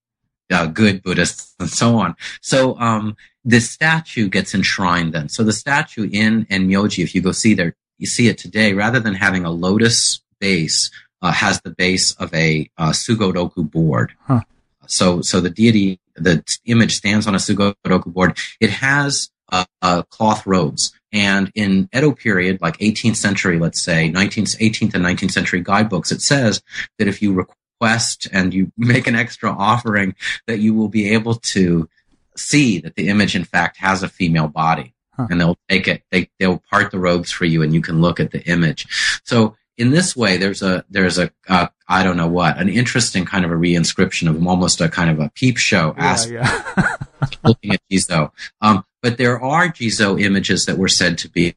[0.50, 2.16] uh, good Buddhists and so on.
[2.40, 5.28] So um, this statue gets enshrined then.
[5.28, 8.72] So the statue in Enmeiji, if you go see there, you see it today.
[8.72, 14.12] Rather than having a lotus base, uh, has the base of a uh, sugoroku board.
[14.20, 14.42] Huh.
[14.86, 18.38] So so the deity, the image stands on a Sugoroku board.
[18.60, 20.92] It has uh, uh, cloth robes.
[21.12, 26.12] And in Edo period, like 18th century, let's say 19th, 18th and 19th century guidebooks,
[26.12, 26.62] it says
[26.98, 27.46] that if you
[27.80, 30.14] request and you make an extra offering,
[30.46, 31.88] that you will be able to
[32.36, 34.94] see that the image, in fact, has a female body.
[35.16, 35.26] Huh.
[35.30, 38.20] And they'll take it, they, they'll part the robes for you and you can look
[38.20, 39.20] at the image.
[39.24, 43.24] So in this way, there's a, there's a, uh, I don't know what, an interesting
[43.24, 46.96] kind of a reinscription of almost a kind of a peep show aspect yeah,
[47.44, 48.30] looking at Jizo.
[48.60, 51.56] Um, but there are Jizo images that were said to be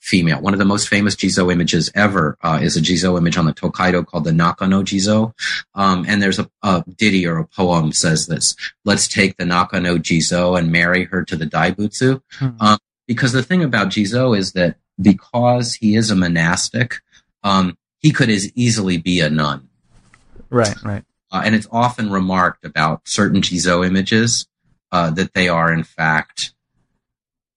[0.00, 0.40] female.
[0.40, 3.52] One of the most famous Jizo images ever uh, is a Jizo image on the
[3.52, 5.34] Tokaido called the Nakano Jizo.
[5.74, 9.98] Um, and there's a, a ditty or a poem says this: "Let's take the Nakano
[9.98, 12.48] Jizo and marry her to the Daibutsu." Hmm.
[12.60, 16.96] Um, because the thing about Jizo is that because he is a monastic,
[17.42, 19.68] um, he could as easily be a nun.
[20.48, 21.04] right, right.
[21.32, 24.48] Uh, and it's often remarked about certain Jizo images
[24.90, 26.54] uh, that they are in fact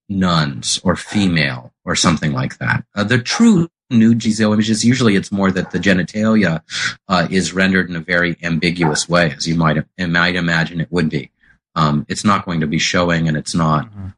[0.08, 2.84] nuns or female or something like that.
[2.94, 6.62] Uh, the true nude Jizo images usually it's more that the genitalia
[7.08, 11.10] uh, is rendered in a very ambiguous way, as you might might imagine it would
[11.10, 11.30] be.
[11.76, 13.90] Um, it's not going to be showing, and it's not.
[13.92, 14.14] Mhm.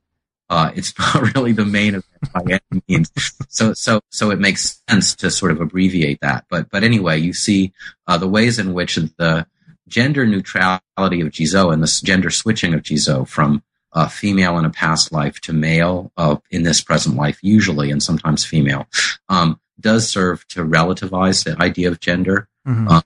[0.49, 3.11] Uh, it's not really the main event by any means.
[3.49, 6.45] So, so, so it makes sense to sort of abbreviate that.
[6.49, 7.73] But, but anyway, you see
[8.07, 9.47] uh, the ways in which the
[9.89, 13.63] gender neutrality of Jizo and this gender switching of Jizo from
[13.97, 18.03] uh, female in a past life to male uh, in this present life, usually and
[18.03, 18.87] sometimes female,
[19.29, 22.91] um, does serve to relativize the idea of gender Mhm.
[22.91, 23.03] Uh,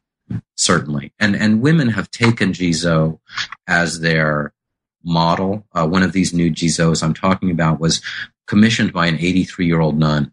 [0.57, 1.13] certainly.
[1.19, 3.19] And and women have taken Jizo
[3.67, 4.53] as their
[5.05, 5.67] model.
[5.75, 8.01] Uh, one of these new Jizos I'm talking about was
[8.47, 10.33] commissioned by an 83 year old nun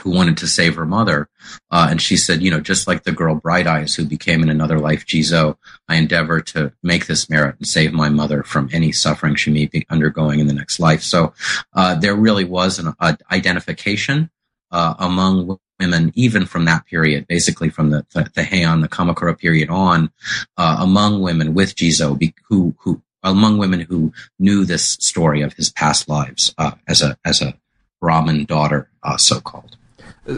[0.00, 1.28] who wanted to save her mother.
[1.70, 4.50] Uh, and she said, you know, just like the girl Bright Eyes who became in
[4.50, 5.56] another life Jizo,
[5.88, 9.66] I endeavor to make this merit and save my mother from any suffering she may
[9.66, 11.02] be undergoing in the next life.
[11.02, 11.32] So
[11.74, 12.94] uh, there really was an
[13.30, 14.30] identification
[14.70, 19.36] uh, among women, even from that period, basically from the the, the Heian, the Kamakura
[19.36, 20.10] period on,
[20.56, 25.70] uh, among women with Jizo, who who among women who knew this story of his
[25.70, 27.54] past lives uh, as a as a
[28.00, 29.76] Brahmin daughter, uh, so called.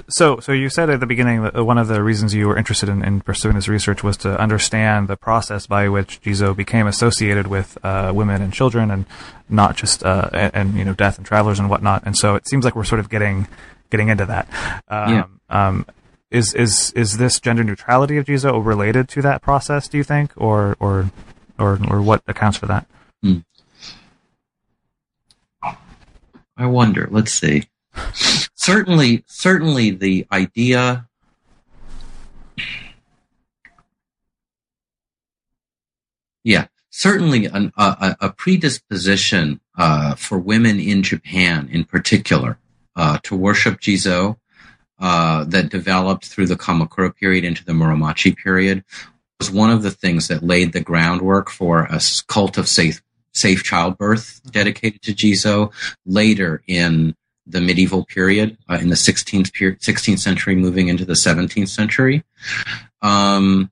[0.08, 2.88] So, so you said at the beginning that one of the reasons you were interested
[2.88, 7.46] in, in pursuing this research was to understand the process by which Jizo became associated
[7.46, 9.06] with uh, women and children, and
[9.48, 12.04] not just uh, and, and you know death and travelers and whatnot.
[12.06, 13.48] And so it seems like we're sort of getting
[13.90, 14.48] getting into that.
[14.88, 15.24] Um, Yeah.
[15.50, 15.86] um,
[16.30, 19.88] is is is this gender neutrality of Jizo related to that process?
[19.88, 21.10] Do you think, or or
[21.58, 22.86] or or what accounts for that?
[26.56, 27.08] I wonder.
[27.10, 27.64] Let's see.
[28.62, 31.08] Certainly, certainly, the idea.
[36.44, 42.58] Yeah, certainly an, a, a- predisposition uh, for women in Japan, in particular,
[42.96, 44.36] uh, to worship Jizo
[44.98, 48.84] uh, that developed through the Kamakura period into the Muromachi period
[49.38, 53.02] was one of the things that laid the groundwork for a cult of safe
[53.34, 55.72] safe childbirth dedicated to Jizo
[56.04, 61.14] later in the medieval period, uh, in the 16th, period, 16th century, moving into the
[61.14, 62.24] 17th century.
[63.00, 63.70] Um,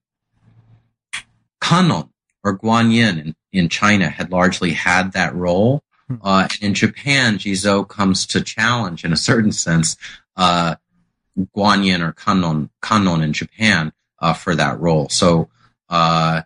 [1.60, 2.10] Kanon
[2.42, 5.82] or Guanyin in, in China had largely had that role.
[6.22, 9.96] Uh, in Japan, Jizo comes to challenge, in a certain sense,
[10.36, 10.74] uh,
[11.56, 15.08] Guanyin or Kanon, Kanon in Japan uh, for that role.
[15.08, 15.48] So,
[15.88, 16.42] uh,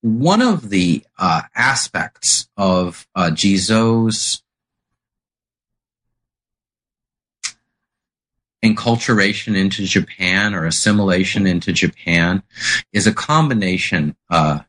[0.00, 4.42] one of the uh, aspects of uh, Jizo's
[8.64, 12.42] enculturation into Japan or assimilation into Japan
[12.92, 14.60] is a combination uh,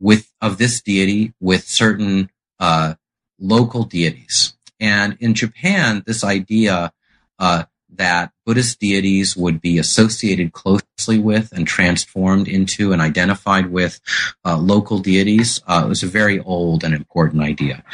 [0.00, 2.94] with of this deity with certain uh,
[3.38, 4.54] local deities.
[4.78, 6.92] And in Japan, this idea
[7.38, 7.64] uh,
[7.96, 14.00] that Buddhist deities would be associated closely with and transformed into and identified with
[14.44, 17.84] uh, local deities uh, was a very old and important idea.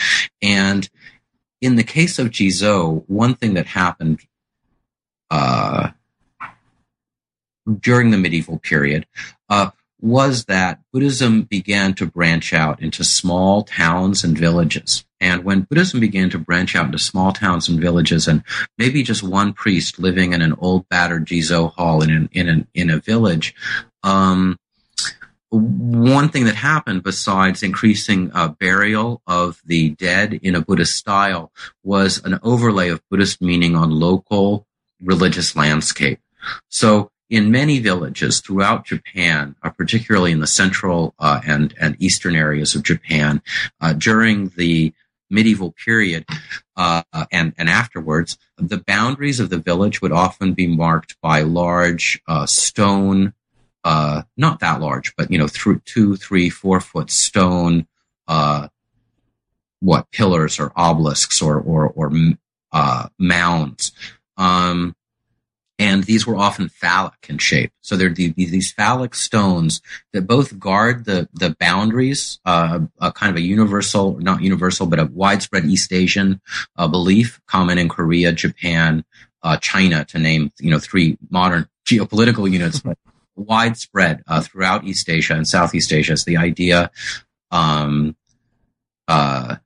[0.40, 0.88] And
[1.60, 4.20] in the case of Jizo, one thing that happened
[5.30, 5.90] uh,
[7.80, 9.06] during the medieval period
[9.48, 9.70] uh,
[10.00, 15.04] was that Buddhism began to branch out into small towns and villages.
[15.20, 18.44] And when Buddhism began to branch out into small towns and villages, and
[18.76, 22.68] maybe just one priest living in an old battered Jizo hall in an, in an,
[22.74, 23.54] in a village,
[24.02, 24.58] um,
[25.50, 31.52] one thing that happened besides increasing uh, burial of the dead in a Buddhist style
[31.82, 34.65] was an overlay of Buddhist meaning on local
[35.02, 36.20] religious landscape.
[36.68, 42.36] So in many villages throughout Japan, uh, particularly in the central uh, and and eastern
[42.36, 43.42] areas of Japan,
[43.80, 44.92] uh, during the
[45.28, 46.24] medieval period
[46.76, 52.20] uh, and and afterwards, the boundaries of the village would often be marked by large
[52.28, 53.34] uh, stone,
[53.82, 57.86] uh, not that large, but you know, through two, three, four foot stone,
[59.80, 62.12] what pillars or obelisks or or or
[63.18, 63.92] mounds.
[64.36, 64.94] Um,
[65.78, 67.70] and these were often phallic in shape.
[67.82, 69.82] So they're these phallic stones
[70.12, 74.98] that both guard the the boundaries, uh, a kind of a universal, not universal, but
[74.98, 76.40] a widespread East Asian
[76.76, 79.04] uh, belief, common in Korea, Japan,
[79.42, 82.96] uh, China, to name you know three modern geopolitical units, but
[83.34, 86.14] widespread uh, throughout East Asia and Southeast Asia.
[86.14, 86.90] Is the idea
[87.50, 88.16] um,
[89.08, 89.56] uh,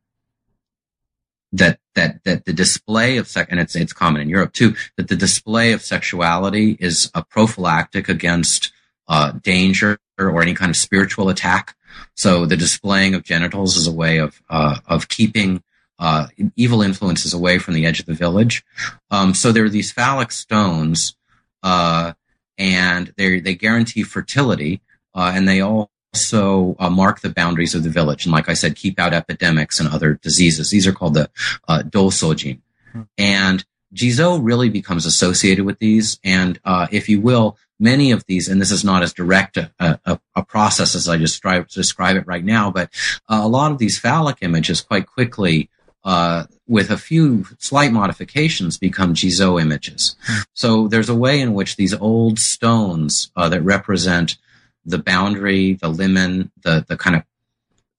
[1.52, 5.08] that that that the display of sex and it's it's common in Europe too that
[5.08, 8.72] the display of sexuality is a prophylactic against
[9.08, 11.76] uh, danger or any kind of spiritual attack.
[12.14, 15.62] So the displaying of genitals is a way of uh, of keeping
[15.98, 18.64] uh, evil influences away from the edge of the village.
[19.10, 21.16] Um, so there are these phallic stones,
[21.62, 22.14] uh,
[22.56, 24.80] and they they guarantee fertility,
[25.14, 28.24] uh, and they all also uh, mark the boundaries of the village.
[28.24, 30.70] And like I said, keep out epidemics and other diseases.
[30.70, 31.30] These are called the
[31.68, 32.60] uh, dosojin.
[32.92, 33.02] Hmm.
[33.16, 36.18] And Jizo really becomes associated with these.
[36.24, 39.70] And uh, if you will, many of these, and this is not as direct a,
[39.78, 42.90] a, a process as I describe, describe it right now, but
[43.28, 45.70] uh, a lot of these phallic images quite quickly
[46.02, 50.16] uh, with a few slight modifications, become Jizo images.
[50.24, 50.40] Hmm.
[50.54, 54.38] So there's a way in which these old stones uh, that represent
[54.84, 57.22] the boundary, the limen, the the kind of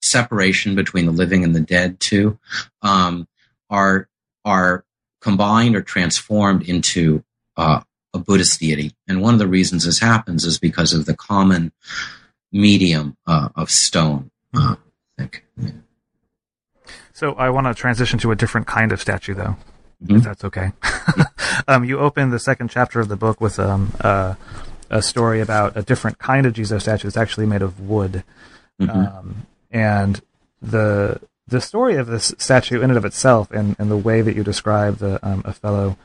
[0.01, 2.39] separation between the living and the dead too,
[2.81, 3.27] um,
[3.69, 4.07] are
[4.45, 4.83] are
[5.21, 7.23] combined or transformed into
[7.57, 7.81] uh,
[8.13, 8.95] a Buddhist deity.
[9.07, 11.71] And one of the reasons this happens is because of the common
[12.51, 14.31] medium uh, of stone.
[14.53, 14.75] Uh,
[15.17, 15.45] I think.
[17.13, 19.55] So I want to transition to a different kind of statue, though,
[20.03, 20.15] mm-hmm.
[20.15, 20.71] if that's okay.
[21.67, 24.35] um, you open the second chapter of the book with um, uh,
[24.91, 28.23] a story about a different kind of Jizo statue that's actually made of wood.
[28.79, 28.99] Mm-hmm.
[28.99, 30.21] Um, and
[30.61, 34.35] the the story of this statue in and of itself and, and the way that
[34.35, 35.97] you describe the um, a fellow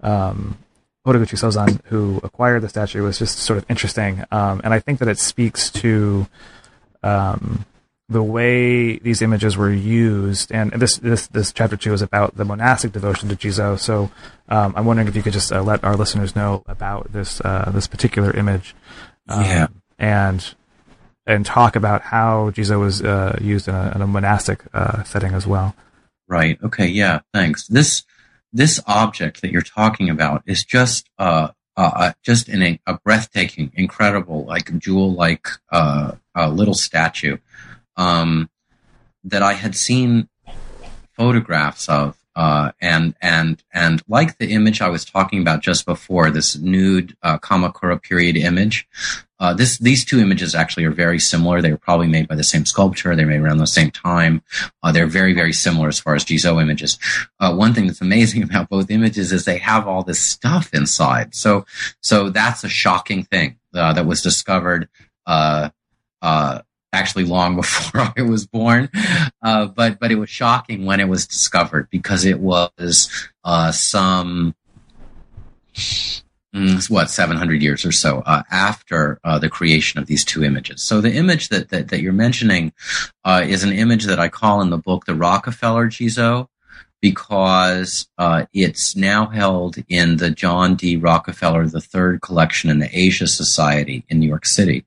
[0.00, 0.58] um,
[1.06, 4.24] Horiguchi Sozan who acquired the statue was just sort of interesting.
[4.30, 6.26] Um, and I think that it speaks to
[7.02, 7.64] um,
[8.08, 12.44] the way these images were used, and this this this chapter two is about the
[12.44, 13.78] monastic devotion to Jizo.
[13.78, 14.10] So
[14.48, 17.70] um, I'm wondering if you could just uh, let our listeners know about this uh,
[17.74, 18.74] this particular image,
[19.28, 19.66] um, yeah,
[19.98, 20.54] and
[21.26, 25.34] and talk about how Jizo was uh, used in a, in a monastic uh, setting
[25.34, 25.76] as well.
[26.26, 26.58] Right.
[26.62, 26.86] Okay.
[26.86, 27.20] Yeah.
[27.34, 27.66] Thanks.
[27.66, 28.04] This
[28.54, 33.70] this object that you're talking about is just uh, uh, just in a, a, breathtaking,
[33.74, 37.36] incredible, like jewel-like uh, uh, little statue
[37.98, 38.48] um,
[39.24, 40.28] that I had seen
[41.12, 46.30] photographs of, uh, and and and like the image I was talking about just before,
[46.30, 48.86] this nude uh, Kamakura period image.
[49.40, 51.60] Uh, this these two images actually are very similar.
[51.60, 53.14] They were probably made by the same sculptor.
[53.16, 54.42] They were made around the same time.
[54.84, 56.96] Uh, they're very very similar as far as Jizo images.
[57.40, 61.34] Uh, one thing that's amazing about both images is they have all this stuff inside.
[61.34, 61.66] So
[62.00, 64.88] so that's a shocking thing uh, that was discovered.
[65.26, 65.70] Uh,
[66.92, 68.90] actually long before I was born.
[69.42, 73.10] Uh, but but it was shocking when it was discovered because it was
[73.44, 74.54] uh, some
[76.54, 80.82] mm, what 700 years or so uh, after uh, the creation of these two images.
[80.82, 82.72] So the image that that, that you're mentioning
[83.24, 86.48] uh, is an image that I call in the book the Rockefeller Jizo
[87.00, 90.96] because uh, it's now held in the John D.
[90.96, 94.84] Rockefeller III collection in the Asia Society in New York City,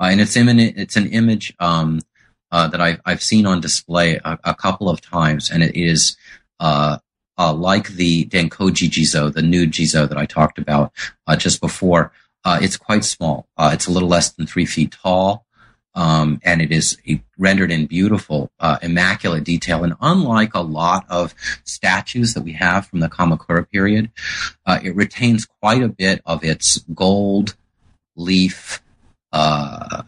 [0.00, 2.00] uh, and it's imminent, it's an image um,
[2.50, 6.16] uh, that I've I've seen on display a, a, couple of times, and it is.
[6.60, 6.98] Uh,
[7.38, 10.92] uh, like the Denkoji Jizo, the nude Jizo that I talked about
[11.26, 12.12] uh, just before,
[12.44, 13.48] it's quite small.
[13.58, 15.46] it's a little less than three feet tall.
[15.94, 16.96] Um, and it is
[17.36, 19.84] rendered in beautiful, uh, immaculate detail.
[19.84, 21.34] And unlike a lot of
[21.64, 24.10] statues that we have from the Kamakura period,
[24.64, 27.56] uh, it retains quite a bit of its gold
[28.16, 28.82] leaf
[29.32, 30.02] uh,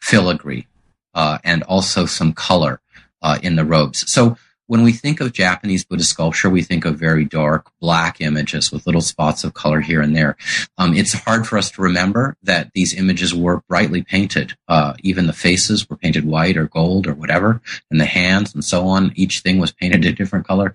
[0.00, 0.66] filigree
[1.14, 2.80] uh, and also some color
[3.22, 4.10] uh, in the robes.
[4.10, 4.36] So
[4.68, 8.86] when we think of Japanese Buddhist sculpture, we think of very dark black images with
[8.86, 10.36] little spots of color here and there.
[10.76, 14.52] Um, it's hard for us to remember that these images were brightly painted.
[14.68, 18.62] Uh, even the faces were painted white or gold or whatever, and the hands and
[18.62, 19.12] so on.
[19.16, 20.74] Each thing was painted a different color.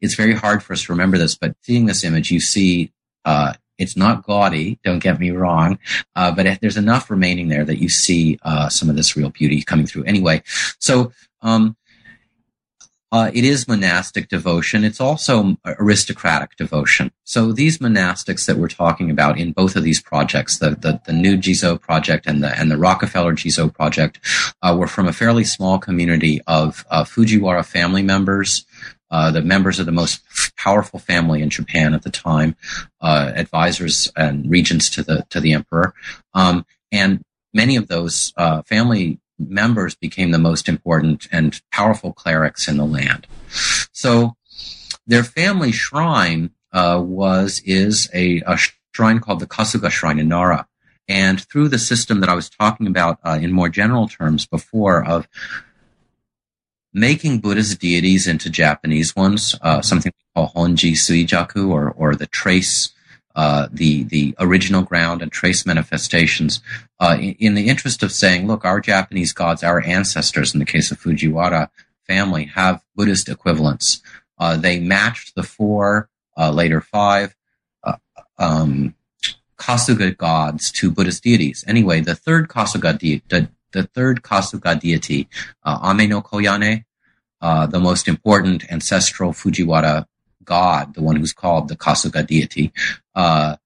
[0.00, 2.92] It's very hard for us to remember this, but seeing this image, you see
[3.26, 5.78] uh, it's not gaudy, don't get me wrong,
[6.16, 9.62] uh, but there's enough remaining there that you see uh, some of this real beauty
[9.62, 10.04] coming through.
[10.04, 10.42] Anyway,
[10.78, 11.76] so um,
[13.14, 14.82] uh, it is monastic devotion.
[14.82, 17.12] It's also aristocratic devotion.
[17.22, 21.12] So these monastics that we're talking about in both of these projects, the the, the
[21.12, 24.18] new Jizo project and the and the Rockefeller Jizo project,
[24.62, 28.66] uh, were from a fairly small community of uh, Fujiwara family members.
[29.12, 30.20] Uh, the members of the most
[30.56, 32.56] powerful family in Japan at the time,
[33.00, 35.94] uh, advisors and regents to the to the emperor,
[36.32, 42.68] um, and many of those uh, family members became the most important and powerful clerics
[42.68, 43.26] in the land.
[43.92, 44.36] So
[45.06, 48.58] their family shrine uh, was is a, a,
[48.92, 50.66] shrine called the Kasuga Shrine in Nara.
[51.08, 55.04] And through the system that I was talking about uh, in more general terms before
[55.04, 55.28] of
[56.92, 62.26] making Buddhist deities into Japanese ones, uh, something we call Honji Suijaku or, or the
[62.26, 62.94] trace
[63.34, 66.60] uh, the the original ground and trace manifestations
[67.00, 70.66] uh, in, in, the interest of saying, look, our Japanese gods, our ancestors, in the
[70.66, 71.68] case of Fujiwara
[72.06, 74.00] family, have Buddhist equivalents.
[74.38, 77.34] Uh, they matched the four, uh, later five,
[77.82, 77.96] uh,
[78.38, 78.94] um,
[79.58, 81.64] Kasuga gods to Buddhist deities.
[81.66, 85.28] Anyway, the third Kasuga deity, the, the third Kasuga deity,
[85.66, 86.84] Ame no Koyane,
[87.40, 90.06] the most important ancestral Fujiwara
[90.44, 92.72] god, the one who's called the Kasuga deity,
[93.14, 93.56] uh,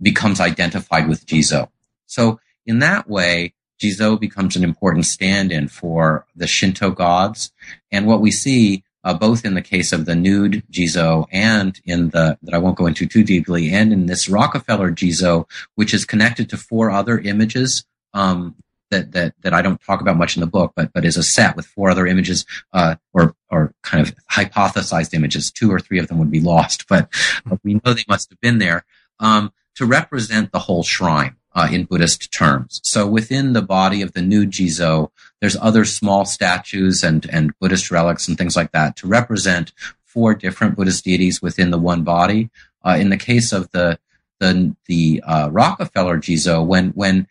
[0.00, 1.68] becomes identified with Jizo.
[2.06, 7.52] So in that way, Jizo becomes an important stand-in for the Shinto gods.
[7.90, 12.10] And what we see, uh, both in the case of the nude Jizo and in
[12.10, 16.04] the, that I won't go into too deeply, and in this Rockefeller Jizo, which is
[16.04, 17.84] connected to four other images,
[18.14, 18.54] um,
[18.92, 21.22] that, that, that I don't talk about much in the book, but, but is a
[21.22, 25.50] set with four other images, uh, or, or kind of hypothesized images.
[25.50, 27.08] Two or three of them would be lost, but,
[27.44, 28.84] but we know they must have been there
[29.18, 32.80] um, to represent the whole shrine uh, in Buddhist terms.
[32.84, 37.90] So within the body of the new Jizo, there's other small statues and, and Buddhist
[37.90, 39.72] relics and things like that to represent
[40.04, 42.50] four different Buddhist deities within the one body.
[42.84, 43.98] Uh, in the case of the
[44.40, 47.28] the the uh, Rockefeller Jizo, when when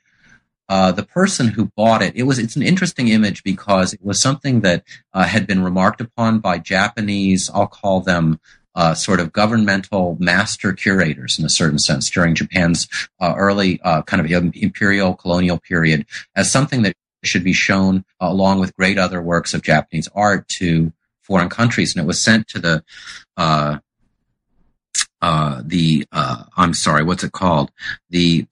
[0.71, 4.21] uh, the person who bought it, it was it's an interesting image because it was
[4.21, 7.51] something that uh, had been remarked upon by Japanese.
[7.53, 8.39] I'll call them
[8.73, 12.87] uh, sort of governmental master curators in a certain sense during Japan's
[13.19, 16.05] uh, early uh, kind of imperial colonial period
[16.37, 20.47] as something that should be shown uh, along with great other works of Japanese art
[20.47, 21.93] to foreign countries.
[21.93, 22.83] And it was sent to the,
[23.35, 23.79] uh,
[25.21, 27.71] uh, the, I'm sorry, what's it called?
[28.09, 28.47] The,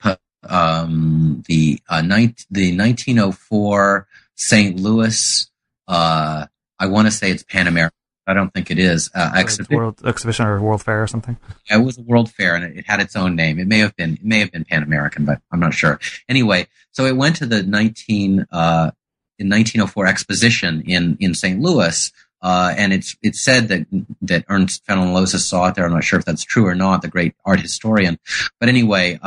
[0.48, 4.80] um, the, uh, the 1904 St.
[4.80, 5.50] Louis,
[5.88, 6.46] Uh,
[6.82, 9.10] I want to say it's Pan American I don't think it is.
[9.16, 9.76] Uh, exhibition.
[9.76, 11.36] World exhibition or World Fair or something.
[11.68, 13.58] Yeah, it was a World Fair and it, it, had its own name.
[13.58, 16.00] It may have been it may have been Pan American, but I'm not sure.
[16.30, 18.92] Anyway, so it went to the 19 uh,
[19.40, 21.60] in 1904 exposition in in St.
[21.60, 22.12] Louis.
[22.42, 23.88] Uh, and it's it's said that
[24.22, 25.86] that Ernest Fenollosa saw it there.
[25.86, 27.02] I'm not sure if that's true or not.
[27.02, 28.20] The great art historian,
[28.60, 29.20] but anyway,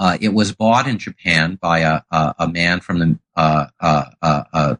[0.00, 3.66] uh, uh, it was bought in Japan by a a, a man from the uh,
[3.80, 4.76] uh, uh,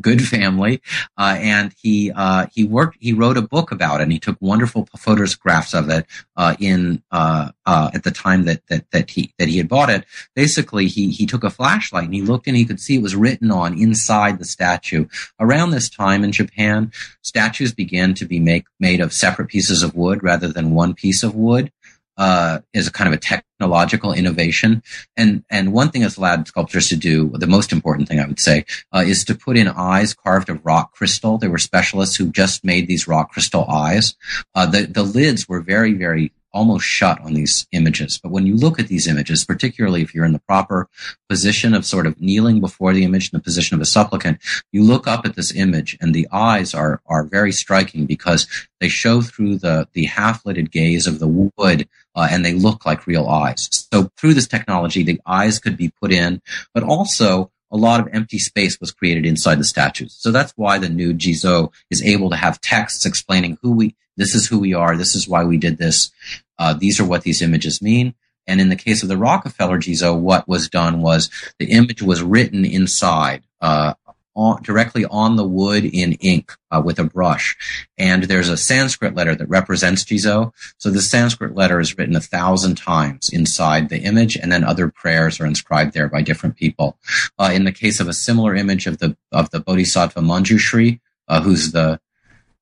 [0.00, 0.80] good family,
[1.16, 2.96] uh, and he uh, he worked.
[3.00, 6.06] He wrote a book about it, and he took wonderful photographs of it
[6.36, 9.90] uh, in uh, uh, at the time that that that he that he had bought
[9.90, 10.04] it.
[10.34, 13.16] Basically, he he took a flashlight and he looked, and he could see it was
[13.16, 15.06] written on inside the statue.
[15.38, 19.94] Around this time in Japan, statues began to be make made of separate pieces of
[19.94, 21.70] wood rather than one piece of wood
[22.16, 24.82] uh, is a kind of a technological innovation.
[25.16, 28.40] And, and one thing that's allowed sculptors to do, the most important thing I would
[28.40, 31.38] say, uh, is to put in eyes carved of rock crystal.
[31.38, 34.14] There were specialists who just made these rock crystal eyes.
[34.54, 38.18] Uh, the, the lids were very, very almost shut on these images.
[38.22, 40.88] But when you look at these images, particularly if you're in the proper
[41.28, 44.38] position of sort of kneeling before the image in the position of a supplicant,
[44.70, 48.46] you look up at this image and the eyes are, are very striking because
[48.80, 53.06] they show through the, the half-lidded gaze of the wood uh, and they look like
[53.06, 53.68] real eyes.
[53.92, 56.40] So through this technology, the eyes could be put in,
[56.72, 60.14] but also a lot of empty space was created inside the statues.
[60.18, 64.34] So that's why the new Jizo is able to have texts explaining who we, this
[64.34, 66.12] is who we are, this is why we did this,
[66.58, 68.14] uh, these are what these images mean.
[68.46, 72.22] And in the case of the Rockefeller Jizo, what was done was the image was
[72.22, 73.94] written inside, uh,
[74.34, 77.56] on, directly on the wood in ink uh, with a brush.
[77.98, 80.52] And there's a Sanskrit letter that represents Jizo.
[80.78, 84.88] So the Sanskrit letter is written a thousand times inside the image, and then other
[84.88, 86.98] prayers are inscribed there by different people.
[87.38, 91.40] Uh, in the case of a similar image of the of the Bodhisattva Manjushri, uh,
[91.40, 92.00] who's the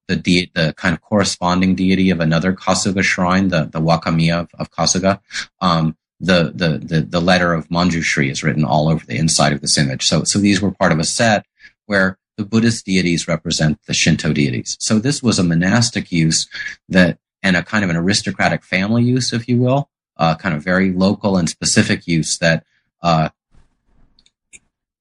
[0.08, 4.50] the de- the kind of corresponding deity of another Kasuga shrine, the the Wakamiya of,
[4.58, 5.20] of Kasuga.
[5.60, 9.60] Um, the, the, the, the letter of Manjushri is written all over the inside of
[9.60, 10.04] this image.
[10.04, 11.44] So, so these were part of a set
[11.92, 14.78] where the Buddhist deities represent the Shinto deities.
[14.80, 16.48] So this was a monastic use
[16.88, 20.64] that, and a kind of an aristocratic family use, if you will, uh, kind of
[20.64, 22.64] very local and specific use that,
[23.02, 23.28] uh,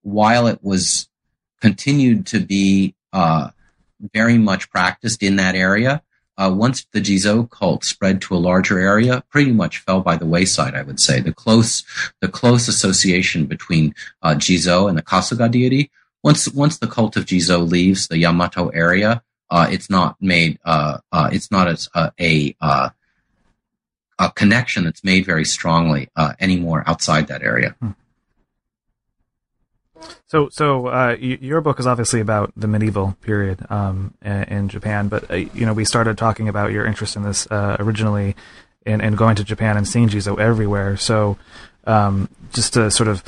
[0.01, 1.07] while it was
[1.61, 3.51] continued to be, uh,
[4.13, 6.01] very much practiced in that area,
[6.37, 10.25] uh, once the Jizo cult spread to a larger area, pretty much fell by the
[10.25, 10.75] wayside.
[10.75, 11.85] I would say the close,
[12.19, 15.89] the close association between uh, Jizo and the Kasuga deity
[16.23, 20.59] once once the cult of Jizo leaves the Yamato area, uh, it's not made.
[20.63, 22.89] Uh, uh, it's not uh, a uh,
[24.19, 27.75] a connection that's made very strongly uh, anymore outside that area.
[27.79, 27.89] Hmm.
[30.27, 35.09] So, so y- your book is obviously about the medieval period um, in, in, Japan,
[35.09, 38.35] but you know we started talking about your interest in this originally,
[38.85, 40.97] in, in going to Japan and seeing Jizo everywhere.
[40.97, 41.37] So,
[41.85, 43.23] um, just to sort of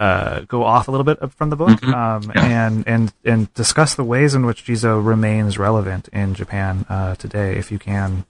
[0.00, 1.94] uh, go off a little bit from the book mm-hmm.
[1.94, 2.66] um, yeah.
[2.66, 7.56] and and and discuss the ways in which Jizo remains relevant in Japan uh, today.
[7.56, 8.24] If you can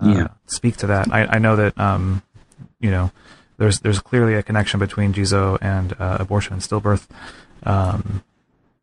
[0.00, 0.28] uh, yeah.
[0.46, 2.22] speak to that, I, I know that um,
[2.80, 3.10] you know
[3.58, 7.06] there's there's clearly a connection between Jizo and uh, abortion and stillbirth.
[7.64, 8.22] Um,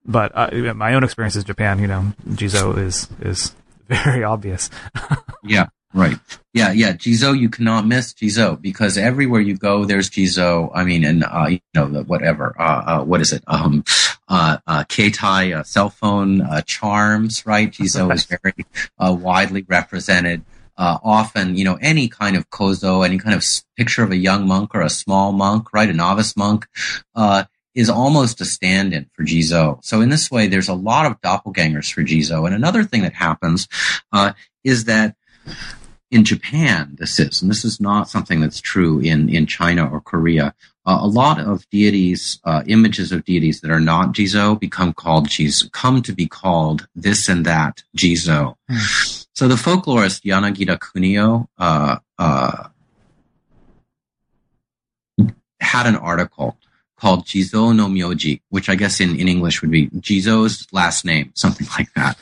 [0.06, 1.80] but uh, my own experience is Japan.
[1.80, 3.56] You know, Jizo is is
[3.88, 4.70] very obvious.
[5.44, 5.68] yeah.
[5.96, 6.18] Right.
[6.54, 6.92] Yeah, yeah.
[6.92, 10.70] Jizo, you cannot miss Jizo because everywhere you go, there's Jizo.
[10.76, 13.42] I mean, and, uh, you know, whatever, uh, uh, what is it?
[13.48, 13.86] Um,
[14.28, 17.72] uh, uh, Keitai, uh, cell phone, uh, charms, right?
[17.72, 18.66] Jizo is very,
[19.00, 20.44] uh, widely represented.
[20.78, 23.46] Uh, often, you know, any kind of kozo, any kind of
[23.78, 25.90] picture of a young monk or a small monk, right?
[25.90, 26.68] A novice monk,
[27.16, 29.82] uh, is almost a stand-in for Jizo.
[29.82, 32.46] So in this way, there's a lot of doppelgangers for Jizo.
[32.46, 33.70] And another thing that happens,
[34.12, 34.34] uh,
[34.66, 35.16] is that
[36.12, 40.02] in Japan, this is, and this is not something that's true in, in China or
[40.02, 40.54] Korea.
[40.86, 45.28] Uh, a lot of deities, uh, images of deities that are not Jizo become called
[45.28, 48.56] Jizo, come to be called this and that Jizo.
[49.34, 52.70] So the folklorist Yanagita Kunio, uh, uh,
[55.60, 56.58] had an article
[56.98, 61.32] called Jizo no Myoji, which I guess in, in English would be Jizo's last name,
[61.34, 62.18] something like that.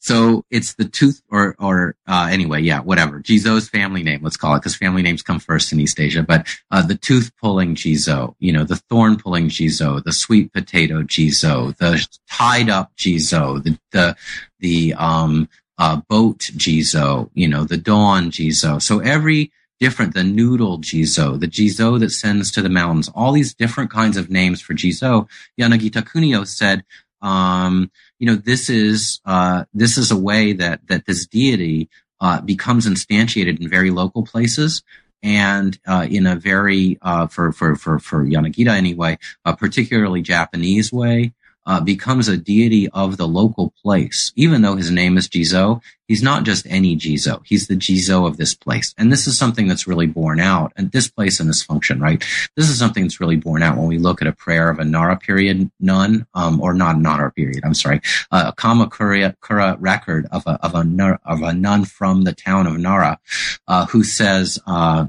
[0.00, 3.20] So it's the tooth or, or, uh, anyway, yeah, whatever.
[3.20, 6.46] Jizo's family name, let's call it, because family names come first in East Asia, but,
[6.70, 11.76] uh, the tooth pulling Jizo, you know, the thorn pulling Jizo, the sweet potato Jizo,
[11.78, 14.16] the tied up Jizo, the, the,
[14.60, 18.80] the, um, uh, boat Jizo, you know, the dawn Jizo.
[18.82, 23.54] So every different, the noodle Jizo, the Jizo that sends to the mountains, all these
[23.54, 25.28] different kinds of names for Jizo.
[25.60, 26.84] Yanagita Kunio said,
[27.20, 31.88] um, you know, this is uh, this is a way that that this deity
[32.20, 34.82] uh, becomes instantiated in very local places
[35.22, 40.92] and uh, in a very uh, for for for for Yanagita anyway, a particularly Japanese
[40.92, 41.32] way
[41.68, 44.32] uh, becomes a deity of the local place.
[44.36, 47.42] Even though his name is Jizo, he's not just any Jizo.
[47.44, 48.94] He's the Jizo of this place.
[48.96, 52.24] And this is something that's really borne out and this place and this function, right?
[52.56, 54.84] This is something that's really borne out when we look at a prayer of a
[54.84, 58.00] Nara period nun, um, or not Nara period, I'm sorry,
[58.32, 62.66] uh, a Kamakura Kura record of a, of a, of a nun from the town
[62.66, 63.20] of Nara,
[63.68, 65.06] uh, who says, uh,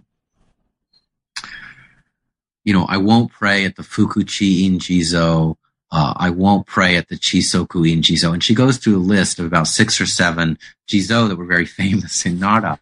[2.66, 5.56] you know, I won't pray at the Fukuchiin Jizo
[5.92, 8.34] uh, I won't pray at the Chisokuin Jizo.
[8.34, 11.66] And she goes through a list of about six or seven Jizo that were very
[11.82, 12.80] famous in Nara.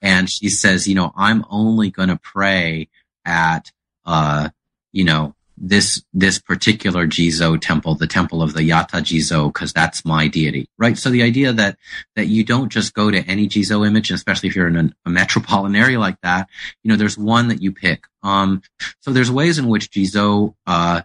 [0.00, 2.88] And she says, you know, I'm only going to pray
[3.24, 3.72] at,
[4.04, 4.50] uh,
[4.92, 10.04] you know, this, this particular Jizo temple, the temple of the Yata Jizo, because that's
[10.04, 10.98] my deity, right?
[10.98, 11.78] So the idea that,
[12.16, 15.10] that you don't just go to any Jizo image, especially if you're in a, a
[15.10, 16.48] metropolitan area like that,
[16.82, 18.04] you know, there's one that you pick.
[18.22, 18.62] Um,
[19.00, 21.02] so there's ways in which Jizo, uh,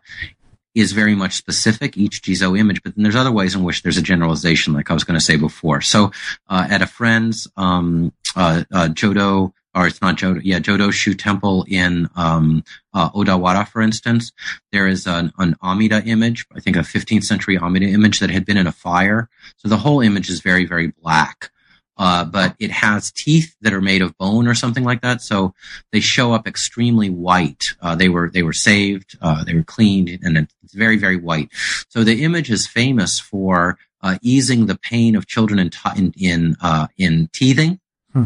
[0.76, 3.98] is very much specific, each Jizo image, but then there's other ways in which there's
[3.98, 5.82] a generalization, like I was going to say before.
[5.82, 6.12] So,
[6.48, 11.14] uh, at a friend's, um, uh, uh, Jodo or it's not Jodo, yeah, Jodo Shu
[11.14, 12.64] Temple in um,
[12.94, 14.32] uh, Odawara, for instance.
[14.72, 18.46] There is an, an Amida image, I think a 15th century Amida image that had
[18.46, 19.30] been in a fire.
[19.58, 21.52] So the whole image is very, very black.
[22.00, 25.22] Uh, but it has teeth that are made of bone or something like that.
[25.22, 25.54] So
[25.92, 27.64] they show up extremely white.
[27.82, 31.50] Uh, they were they were saved, uh, they were cleaned, and it's very very white.
[31.90, 36.56] So the image is famous for uh, easing the pain of children in in in,
[36.62, 37.82] uh, in teething.
[38.14, 38.24] Hmm.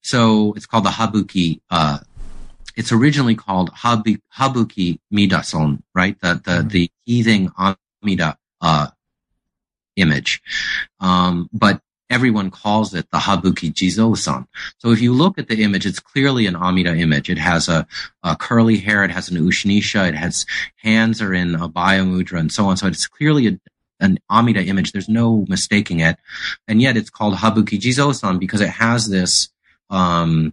[0.00, 1.60] So it's called the habuki.
[1.70, 1.98] Uh,
[2.74, 6.18] it's originally called habuki, habuki midason, right?
[6.20, 6.68] The the hmm.
[6.68, 8.38] the teething amida
[9.96, 10.40] image.
[11.00, 14.46] Um, but everyone calls it the Habuki Jizo-san.
[14.78, 17.30] So if you look at the image, it's clearly an Amida image.
[17.30, 17.86] It has a,
[18.22, 20.44] a curly hair, it has an Ushnisha, it has
[20.76, 22.76] hands are in a Mudra and so on.
[22.76, 23.60] So it's clearly a,
[24.00, 24.92] an Amida image.
[24.92, 26.18] There's no mistaking it.
[26.66, 29.48] And yet it's called Habuki Jizo-san because it has this
[29.88, 30.52] um,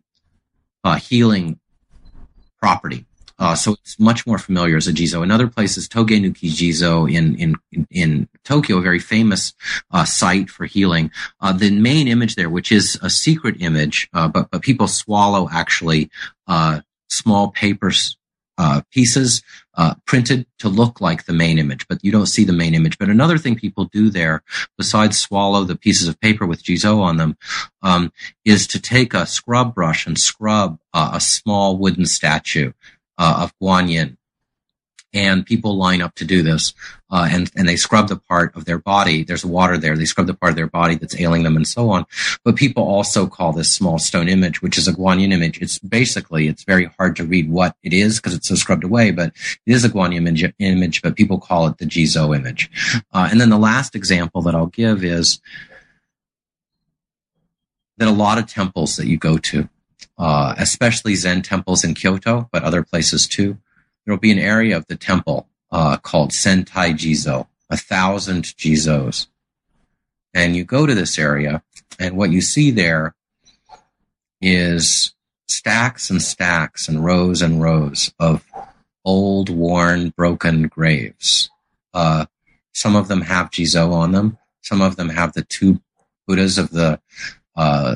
[0.83, 1.59] uh, healing
[2.59, 3.05] property.
[3.39, 5.21] Uh, so it's much more familiar as a Jizo.
[5.21, 9.53] Another place is Togenuki Jizo in, in, in Tokyo, a very famous
[9.91, 11.11] uh, site for healing.
[11.39, 15.47] Uh, the main image there, which is a secret image, uh, but, but people swallow
[15.51, 16.09] actually
[16.47, 18.17] uh, small papers
[18.59, 19.43] uh, pieces
[19.75, 22.97] uh, printed to look like the main image, but you don't see the main image.
[22.97, 24.41] But another thing people do there,
[24.79, 27.37] besides swallow the pieces of paper with Jizo on them,
[27.83, 28.11] um,
[28.45, 32.71] is to take a scrub brush and scrub a small wooden statue
[33.17, 34.17] uh, of Guanyin.
[35.13, 36.73] And people line up to do this,
[37.09, 39.23] uh, and and they scrub the part of their body.
[39.23, 39.95] There's water there.
[39.95, 42.05] They scrub the part of their body that's ailing them, and so on.
[42.43, 45.61] But people also call this small stone image, which is a Guanyin image.
[45.61, 49.11] It's basically it's very hard to read what it is because it's so scrubbed away.
[49.11, 49.31] But
[49.65, 52.69] it is a Guanyin image, image but people call it the Jizo image.
[53.13, 55.39] Uh, and then the last example that I'll give is
[57.97, 59.69] that a lot of temples that you go to
[60.17, 63.57] uh, especially Zen temples in Kyoto, but other places too.
[64.05, 69.27] There will be an area of the temple uh, called Sentai Jizo, a thousand Jizos.
[70.33, 71.63] And you go to this area,
[71.99, 73.15] and what you see there
[74.41, 75.13] is
[75.47, 78.45] stacks and stacks and rows and rows of
[79.03, 81.49] old, worn, broken graves.
[81.93, 82.25] Uh,
[82.73, 84.37] some of them have Jizo on them.
[84.61, 85.81] Some of them have the two
[86.27, 86.99] Buddhas of the
[87.55, 87.95] uh,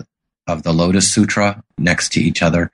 [0.51, 2.71] of the Lotus Sutra next to each other.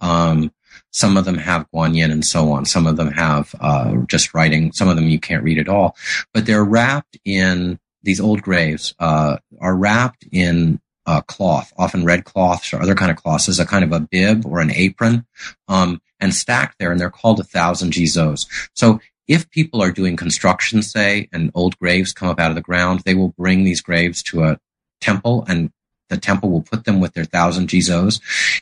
[0.00, 0.52] Um,
[0.90, 2.64] some of them have Guanyin and so on.
[2.66, 4.72] Some of them have uh, just writing.
[4.72, 5.96] Some of them you can't read at all.
[6.32, 12.24] But they're wrapped in these old graves uh, are wrapped in uh, cloth, often red
[12.24, 15.26] cloths or other kind of cloths, as a kind of a bib or an apron,
[15.68, 18.46] um, and stacked there, and they're called a thousand jizos.
[18.74, 22.62] So if people are doing construction, say, and old graves come up out of the
[22.62, 24.58] ground, they will bring these graves to a
[25.00, 25.70] temple and
[26.08, 28.20] the temple will put them with their thousand jizos.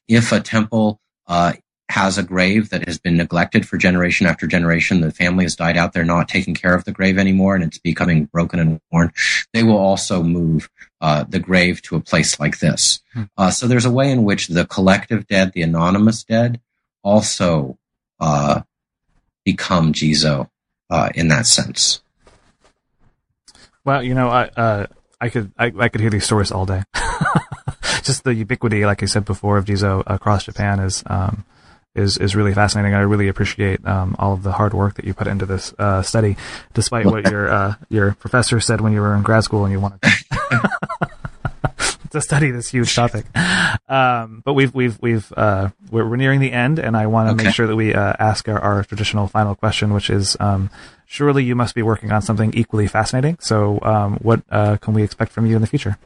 [0.08, 1.54] If a temple uh,
[1.88, 5.76] has a grave that has been neglected for generation after generation, the family has died
[5.76, 9.12] out, they're not taking care of the grave anymore, and it's becoming broken and worn,
[9.52, 10.70] they will also move
[11.02, 13.00] uh, the grave to a place like this.
[13.12, 13.24] Hmm.
[13.36, 16.60] Uh, so there's a way in which the collective dead, the anonymous dead,
[17.02, 17.76] also
[18.20, 18.62] uh,
[19.44, 20.48] become Jizo
[20.88, 22.02] uh, in that sense.
[23.84, 24.86] Well, you know, I uh,
[25.22, 26.82] I could I, I could hear these stories all day.
[28.02, 31.44] Just the ubiquity, like I said before, of Jizo across Japan is um,
[31.94, 32.92] is is really fascinating.
[32.92, 36.02] I really appreciate um, all of the hard work that you put into this uh,
[36.02, 36.36] study,
[36.74, 39.78] despite what your uh, your professor said when you were in grad school and you
[39.78, 40.70] wanted to,
[42.12, 43.26] to study this huge topic.
[43.88, 47.34] Um, but we've we've we've uh, we're, we're, nearing the end, and I want to
[47.34, 47.44] okay.
[47.44, 50.70] make sure that we uh, ask our, our, traditional final question, which is um,
[51.06, 53.36] surely you must be working on something equally fascinating.
[53.40, 55.98] So, um, what uh, can we expect from you in the future?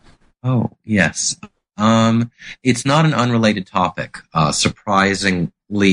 [0.42, 1.36] Oh, yes.
[1.76, 2.30] Um,
[2.62, 5.50] it's not an unrelated topic, uh, surprisingly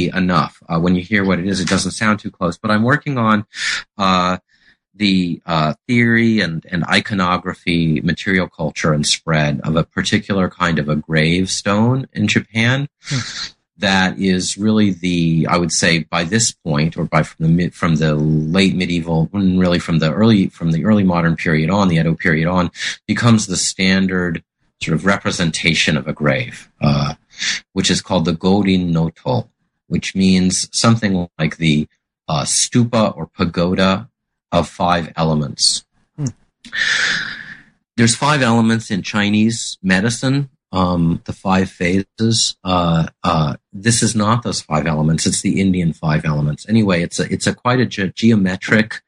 [0.07, 0.61] enough.
[0.68, 3.18] Uh, when you hear what it is, it doesn't sound too close, but I'm working
[3.18, 3.45] on,
[3.97, 4.38] uh,
[4.96, 10.89] the uh, theory and, and iconography, material culture, and spread of a particular kind of
[10.89, 12.88] a gravestone in Japan.
[13.78, 17.96] That is really the I would say by this point or by from the from
[17.96, 22.14] the late medieval really from the early from the early modern period on the Edo
[22.14, 22.70] period on
[23.08, 24.44] becomes the standard
[24.82, 27.16] sort of representation of a grave, uh,
[27.74, 29.50] which is called the Gorin no To,
[29.88, 31.88] which means something like the
[32.28, 34.10] uh, stupa or pagoda
[34.54, 35.84] of five elements.
[36.16, 36.28] Hmm.
[37.97, 42.58] There's five elements in Chinese medicine um, the five phases.
[42.64, 45.26] Uh, uh, this is not those five elements.
[45.28, 46.68] It's the Indian five elements.
[46.68, 49.01] Anyway, it's a, it's a quite a ge- geometric,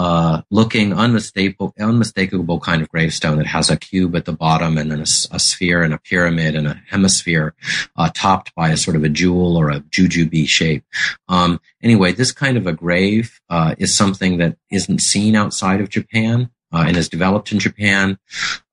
[0.00, 4.90] uh, looking unmistakable, unmistakable kind of gravestone that has a cube at the bottom and
[4.90, 7.54] then a, a sphere and a pyramid and a hemisphere
[7.96, 10.84] uh, topped by a sort of a jewel or a jujube shape.
[11.28, 15.90] Um, anyway, this kind of a grave uh, is something that isn't seen outside of
[15.90, 16.50] Japan.
[16.72, 18.16] Uh, and is developed in Japan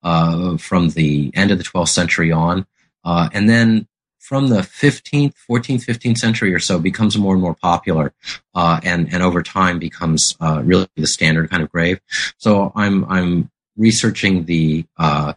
[0.04, 2.68] uh, from the end of the 12th century on.
[3.04, 3.88] Uh, and then
[4.28, 8.14] from the 15th, 14th, 15th century or so becomes more and more popular,
[8.54, 12.02] uh, and and over time becomes uh, really the standard kind of grave.
[12.38, 15.32] So I'm I'm researching the uh,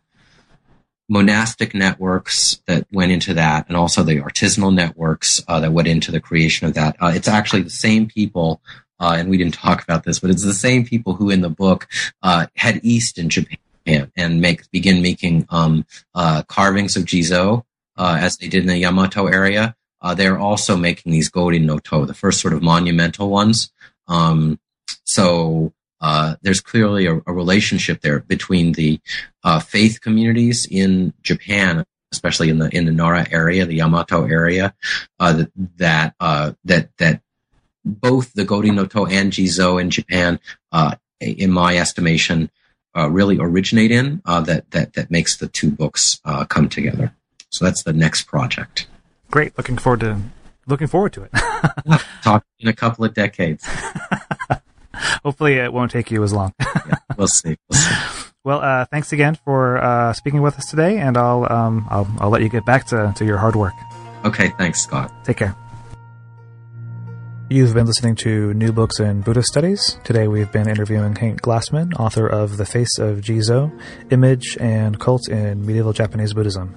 [1.08, 6.10] monastic networks that went into that, and also the artisanal networks uh, that went into
[6.10, 6.96] the creation of that.
[7.00, 8.60] Uh, it's actually the same people.
[8.98, 11.48] Uh, and we didn't talk about this, but it's the same people who in the
[11.48, 11.88] book
[12.54, 15.86] head east in Japan and make begin making um,
[16.48, 17.64] carvings of Jizo
[18.00, 19.76] uh, as they did in the Yamato area.
[20.00, 23.70] Uh, they're also making these Gorin no To, the first sort of monumental ones.
[24.08, 24.58] Um,
[25.04, 28.98] so uh, there's clearly a, a, relationship there between the
[29.44, 34.72] uh, faith communities in Japan, especially in the in the Nara area, the Yamato area,
[35.18, 37.20] uh, that that uh, that that
[37.84, 40.40] both the Gorin no To and Jizo in Japan,
[41.20, 42.50] in my estimation,
[42.96, 44.22] really originate in.
[44.24, 47.14] that that that makes the two books come together.
[47.50, 48.86] So that's the next project.
[49.30, 49.56] Great.
[49.56, 50.20] Looking forward to
[50.66, 51.30] looking forward to it.
[52.22, 53.64] Talk in a couple of decades.
[55.24, 56.52] Hopefully, it won't take you as long.
[56.60, 57.56] yeah, we'll see.
[57.68, 57.94] We'll see.
[58.42, 62.30] Well, uh, thanks again for uh, speaking with us today, and I'll, um, I'll I'll
[62.30, 63.74] let you get back to, to your hard work.
[64.24, 65.12] Okay, thanks, Scott.
[65.24, 65.54] Take care.
[67.50, 69.98] You've been listening to New Books in Buddhist Studies.
[70.04, 73.72] Today we've been interviewing Hank Glassman, author of The Face of Jizo,
[74.10, 76.76] Image and Cult in Medieval Japanese Buddhism.